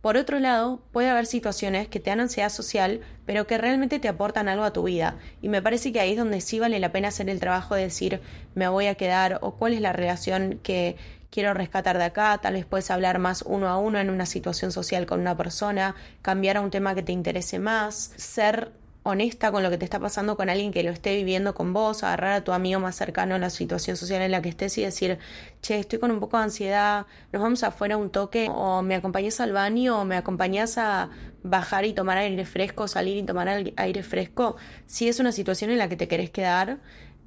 Por 0.00 0.16
otro 0.16 0.38
lado, 0.38 0.80
puede 0.92 1.10
haber 1.10 1.26
situaciones 1.26 1.88
que 1.88 2.00
te 2.00 2.08
dan 2.10 2.20
ansiedad 2.20 2.48
social, 2.48 3.00
pero 3.26 3.46
que 3.46 3.58
realmente 3.58 3.98
te 3.98 4.08
aportan 4.08 4.48
algo 4.48 4.64
a 4.64 4.72
tu 4.72 4.84
vida. 4.84 5.16
Y 5.42 5.50
me 5.50 5.60
parece 5.60 5.92
que 5.92 6.00
ahí 6.00 6.12
es 6.12 6.16
donde 6.16 6.40
sí 6.40 6.58
vale 6.58 6.78
la 6.80 6.90
pena 6.90 7.08
hacer 7.08 7.28
el 7.28 7.38
trabajo 7.38 7.74
de 7.74 7.82
decir 7.82 8.20
me 8.54 8.68
voy 8.68 8.86
a 8.86 8.94
quedar 8.94 9.38
o 9.42 9.56
cuál 9.56 9.74
es 9.74 9.80
la 9.82 9.92
relación 9.92 10.58
que 10.62 10.96
quiero 11.30 11.52
rescatar 11.52 11.98
de 11.98 12.04
acá. 12.04 12.38
Tal 12.38 12.54
vez 12.54 12.64
puedes 12.64 12.90
hablar 12.90 13.18
más 13.18 13.42
uno 13.42 13.68
a 13.68 13.76
uno 13.76 13.98
en 13.98 14.08
una 14.08 14.26
situación 14.26 14.72
social 14.72 15.04
con 15.04 15.20
una 15.20 15.36
persona, 15.36 15.94
cambiar 16.22 16.56
a 16.56 16.60
un 16.62 16.70
tema 16.70 16.94
que 16.94 17.02
te 17.02 17.12
interese 17.12 17.58
más, 17.58 18.12
ser 18.16 18.72
honesta 19.02 19.50
con 19.50 19.62
lo 19.62 19.70
que 19.70 19.78
te 19.78 19.84
está 19.84 19.98
pasando 19.98 20.36
con 20.36 20.50
alguien 20.50 20.72
que 20.72 20.82
lo 20.82 20.90
esté 20.90 21.16
viviendo 21.16 21.54
con 21.54 21.72
vos, 21.72 22.02
agarrar 22.02 22.32
a 22.32 22.44
tu 22.44 22.52
amigo 22.52 22.80
más 22.80 22.96
cercano 22.96 23.34
en 23.34 23.40
la 23.40 23.50
situación 23.50 23.96
social 23.96 24.20
en 24.20 24.30
la 24.30 24.42
que 24.42 24.50
estés 24.50 24.76
y 24.78 24.82
decir, 24.82 25.18
che, 25.62 25.78
estoy 25.78 25.98
con 25.98 26.10
un 26.10 26.20
poco 26.20 26.36
de 26.36 26.44
ansiedad, 26.44 27.06
nos 27.32 27.42
vamos 27.42 27.62
afuera 27.62 27.96
un 27.96 28.10
toque, 28.10 28.48
o 28.50 28.82
me 28.82 28.94
acompañas 28.94 29.40
al 29.40 29.52
baño, 29.52 30.00
o 30.00 30.04
me 30.04 30.16
acompañas 30.16 30.76
a 30.76 31.10
bajar 31.42 31.86
y 31.86 31.94
tomar 31.94 32.18
aire 32.18 32.44
fresco, 32.44 32.88
salir 32.88 33.16
y 33.16 33.22
tomar 33.22 33.48
aire 33.48 34.02
fresco, 34.02 34.56
si 34.86 35.08
es 35.08 35.18
una 35.18 35.32
situación 35.32 35.70
en 35.70 35.78
la 35.78 35.88
que 35.88 35.96
te 35.96 36.06
querés 36.06 36.30
quedar, 36.30 36.78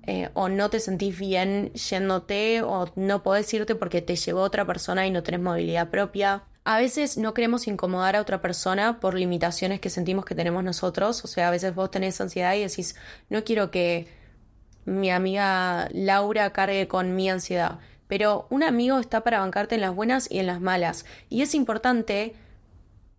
eh, 0.06 0.30
o 0.34 0.50
no 0.50 0.70
te 0.70 0.80
sentís 0.80 1.18
bien 1.18 1.72
yéndote, 1.74 2.62
o 2.62 2.92
no 2.96 3.24
podés 3.24 3.52
irte 3.54 3.74
porque 3.74 4.02
te 4.02 4.16
llevó 4.16 4.42
otra 4.42 4.66
persona 4.66 5.08
y 5.08 5.12
no 5.12 5.24
tenés 5.24 5.42
movilidad 5.42 5.90
propia, 5.90 6.44
a 6.66 6.78
veces 6.78 7.18
no 7.18 7.34
queremos 7.34 7.68
incomodar 7.68 8.16
a 8.16 8.22
otra 8.22 8.42
persona 8.42 9.00
por 9.00 9.16
limitaciones 9.16 9.82
que 9.82 9.90
sentimos 9.90 10.26
que 10.26 10.36
tenemos 10.36 10.64
nosotros. 10.64 11.24
O 11.26 11.28
sea, 11.28 11.50
a 11.50 11.52
veces 11.52 11.76
vos 11.76 11.92
tenés 11.92 12.20
ansiedad 12.22 12.56
y 12.56 12.62
decís, 12.62 12.96
no 13.30 13.44
quiero 13.44 13.70
que 13.70 14.08
mi 14.86 15.12
amiga 15.12 15.90
Laura 15.92 16.52
cargue 16.52 16.88
con 16.88 17.16
mi 17.16 17.30
ansiedad. 17.30 17.80
Pero 18.08 18.48
un 18.50 18.64
amigo 18.64 19.00
está 19.00 19.22
para 19.22 19.40
bancarte 19.40 19.76
en 19.76 19.82
las 19.82 19.94
buenas 19.94 20.32
y 20.32 20.40
en 20.40 20.48
las 20.48 20.62
malas. 20.62 21.06
Y 21.30 21.42
es 21.42 21.54
importante 21.54 22.34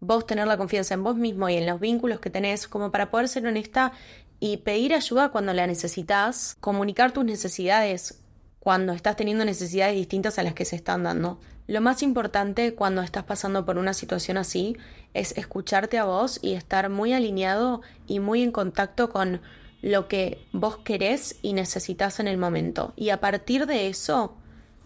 vos 0.01 0.27
tener 0.27 0.47
la 0.47 0.57
confianza 0.57 0.95
en 0.95 1.05
vos 1.05 1.17
mismo 1.17 1.49
y 1.49 1.57
en 1.57 1.67
los 1.67 1.81
vínculos 1.81 2.21
que 2.21 2.31
tenés 2.31 2.69
como 2.69 2.91
para 2.91 3.11
poder 3.11 3.29
ser 3.29 3.47
honesta 3.47 3.93
y 4.41 4.59
pedir 4.59 4.95
ayuda 4.95 5.31
cuando 5.31 5.53
la 5.53 5.67
necesitas, 5.67 6.57
comunicar 6.61 7.13
tus 7.13 7.25
necesidades 7.25 8.21
cuando 8.59 8.93
estás 8.93 9.17
teniendo 9.17 9.45
necesidades 9.45 9.95
distintas 9.95 10.39
a 10.39 10.43
las 10.43 10.55
que 10.55 10.65
se 10.65 10.77
están 10.77 11.03
dando. 11.03 11.39
Lo 11.67 11.81
más 11.81 12.03
importante 12.03 12.75
cuando 12.75 13.01
estás 13.01 13.25
pasando 13.25 13.65
por 13.65 13.79
una 13.79 13.95
situación 13.95 14.37
así 14.37 14.77
es 15.15 15.37
escucharte 15.39 15.97
a 15.97 16.05
vos 16.05 16.39
y 16.43 16.53
estar 16.55 16.91
muy 16.91 17.15
alineado 17.15 17.81
y 18.07 18.21
muy 18.21 18.43
en 18.43 18.53
contacto 18.53 19.09
con 19.09 19.41
lo 19.81 20.07
que 20.07 20.47
vos 20.53 20.77
querés 20.79 21.39
y 21.41 21.55
necesitas 21.55 22.21
en 22.21 22.29
el 22.29 22.37
momento. 22.37 22.93
Y 22.97 23.11
a 23.11 23.21
partir 23.21 23.67
de 23.67 23.89
eso, 23.89 24.37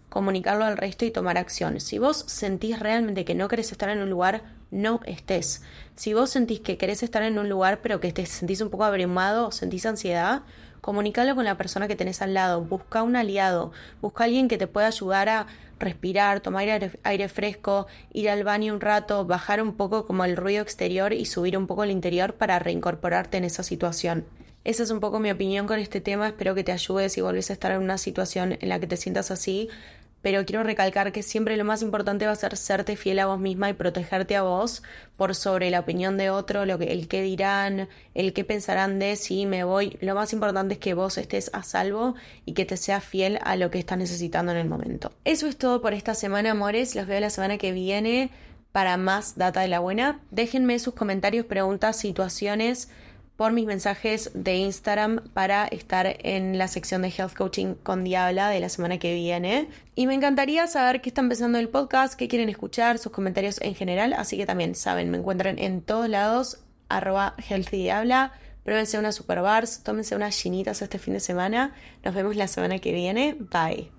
comunicarlo 0.09 0.65
al 0.65 0.77
resto 0.77 1.05
y 1.05 1.11
tomar 1.11 1.37
acción. 1.37 1.81
Si 1.81 1.99
vos 1.99 2.25
sentís 2.29 2.79
realmente 2.79 3.25
que 3.25 3.35
no 3.35 3.49
querés 3.49 3.73
estar 3.73 3.89
en 3.89 4.01
un 4.01 4.11
lugar, 4.11 4.43
no 4.71 5.01
estés. 5.05 5.63
Si 5.97 6.15
vos 6.15 6.31
sentís 6.31 6.61
que 6.61 6.79
querés 6.79 7.03
estar 7.03 7.23
en 7.23 7.39
un 7.39 7.49
lugar 7.49 7.81
pero 7.83 8.01
que 8.01 8.13
te 8.13 8.27
sentís 8.27 8.61
un 8.61 8.71
poco 8.71 8.85
abrumado 8.85 9.51
sentís 9.51 9.87
ansiedad, 9.87 10.43
comunicalo 10.81 11.35
con 11.35 11.45
la 11.45 11.57
persona 11.57 11.89
que 11.89 11.97
tenés 11.97 12.23
al 12.23 12.35
lado, 12.35 12.61
busca 12.63 13.03
un 13.03 13.17
aliado, 13.17 13.73
busca 14.01 14.25
alguien 14.25 14.49
que 14.49 14.59
te 14.59 14.67
pueda 14.67 14.87
ayudar 14.87 15.29
a 15.29 15.47
respirar, 15.79 16.41
tomar 16.41 16.69
aire, 17.03 17.29
fresco, 17.29 17.87
ir 18.13 18.31
al 18.31 18.45
baño 18.45 18.75
un 18.75 18.81
rato, 18.81 19.25
bajar 19.25 19.63
un 19.63 19.75
poco 19.75 20.07
como 20.07 20.25
el 20.25 20.37
ruido 20.37 20.63
exterior 20.63 21.13
y 21.13 21.25
subir 21.27 21.57
un 21.57 21.67
poco 21.67 21.85
el 21.85 21.91
interior 21.91 22.35
para 22.35 22.59
reincorporarte 22.59 23.37
en 23.37 23.45
esa 23.45 23.63
situación. 23.63 24.27
Esa 24.65 24.83
es 24.83 24.91
un 24.91 25.01
poco 25.01 25.19
mi 25.19 25.31
opinión 25.31 25.67
con 25.67 25.79
este 25.79 26.01
tema, 26.01 26.29
espero 26.29 26.55
que 26.55 26.65
te 26.65 26.73
ayude 26.73 27.09
si 27.09 27.21
volvés 27.21 27.49
a 27.49 27.55
estar 27.55 27.73
en 27.73 27.81
una 27.81 27.97
situación 27.97 28.59
en 28.61 28.69
la 28.69 28.79
que 28.79 28.87
te 28.87 28.97
sientas 28.97 29.31
así 29.31 29.69
pero 30.23 30.45
quiero 30.45 30.63
recalcar 30.63 31.13
que 31.13 31.23
siempre 31.23 31.57
lo 31.57 31.65
más 31.65 31.83
importante 31.83 32.27
va 32.27 32.33
a 32.33 32.37
ser 32.37 32.57
serte 32.57 32.97
fiel 32.97 33.19
a 33.21 33.27
vos 33.27 33.39
misma 33.39 33.71
y 33.71 33.75
protegerte 33.75 34.37
a 34.37 34.43
vos 34.43 34.83
por 35.17 35.35
sobre 35.35 35.71
la 35.71 35.81
opinión 35.81 36.17
de 36.17 36.31
otro, 36.31 36.67
lo 36.67 36.79
que, 36.79 36.93
el 36.93 37.09
qué 37.09 37.23
dirán, 37.23 37.89
el 38.15 38.33
qué 38.33 38.45
pensarán 38.45 38.99
de 38.99 39.17
si 39.17 39.47
me 39.47 39.65
voy. 39.65 39.97
Lo 40.01 40.15
más 40.15 40.33
importante 40.33 40.75
es 40.75 40.81
que 40.81 40.95
vos 40.95 41.19
estés 41.19 41.51
a 41.53 41.63
salvo 41.63 42.15
y 42.45 42.53
que 42.53 42.65
te 42.65 42.77
seas 42.77 43.05
fiel 43.05 43.39
a 43.43 43.57
lo 43.57 43.71
que 43.71 43.79
estás 43.79 43.99
necesitando 43.99 44.53
en 44.53 44.59
el 44.59 44.69
momento. 44.69 45.13
Eso 45.25 45.47
es 45.47 45.57
todo 45.57 45.81
por 45.81 45.95
esta 45.95 46.15
semana, 46.15 46.51
amores. 46.51 46.95
Los 46.95 47.07
veo 47.07 47.21
la 47.21 47.31
semana 47.31 47.59
que 47.59 47.73
viene 47.73 48.31
para 48.73 48.97
más 48.97 49.37
data 49.37 49.61
de 49.61 49.69
la 49.69 49.81
buena. 49.81 50.21
Déjenme 50.31 50.79
sus 50.79 50.95
comentarios, 50.95 51.47
preguntas, 51.47 51.97
situaciones 51.97 52.89
por 53.39 53.53
mis 53.53 53.67
mensajes 53.67 54.33
de 54.35 54.57
Instagram 54.57 55.21
para 55.33 55.69
estar 55.69 56.17
en 56.25 56.59
la 56.59 56.67
sección 56.67 57.03
de 57.03 57.15
Health 57.17 57.35
Coaching 57.35 57.75
con 57.85 58.03
Diabla 58.03 58.49
de 58.49 58.59
la 58.59 58.69
semana 58.69 58.99
que 58.99 59.15
viene. 59.15 59.69
Y 59.95 60.09
me 60.09 60.15
encantaría 60.15 60.67
saber 60.67 61.01
qué 61.01 61.11
está 61.11 61.21
empezando 61.21 61.57
el 61.61 61.69
podcast, 61.69 62.19
qué 62.19 62.27
quieren 62.27 62.49
escuchar, 62.49 62.99
sus 62.99 63.13
comentarios 63.13 63.61
en 63.61 63.77
general. 63.77 64.13
Así 64.13 64.37
que 64.37 64.45
también 64.45 64.75
saben, 64.75 65.13
me 65.13 65.19
encuentran 65.19 65.57
en 65.61 65.83
todos 65.83 66.09
lados, 66.09 66.59
arroba 66.89 67.37
Healthy 67.39 67.77
Diabla. 67.77 68.33
Pruébense 68.65 68.99
unas 68.99 69.15
super 69.15 69.41
bars, 69.41 69.85
tómense 69.85 70.17
unas 70.17 70.37
chinitas 70.37 70.83
este 70.83 70.99
fin 70.99 71.15
de 71.15 71.21
semana. 71.21 71.75
Nos 72.03 72.17
vemos 72.17 72.35
la 72.35 72.49
semana 72.49 72.81
que 72.81 72.91
viene. 72.91 73.37
Bye. 73.39 73.98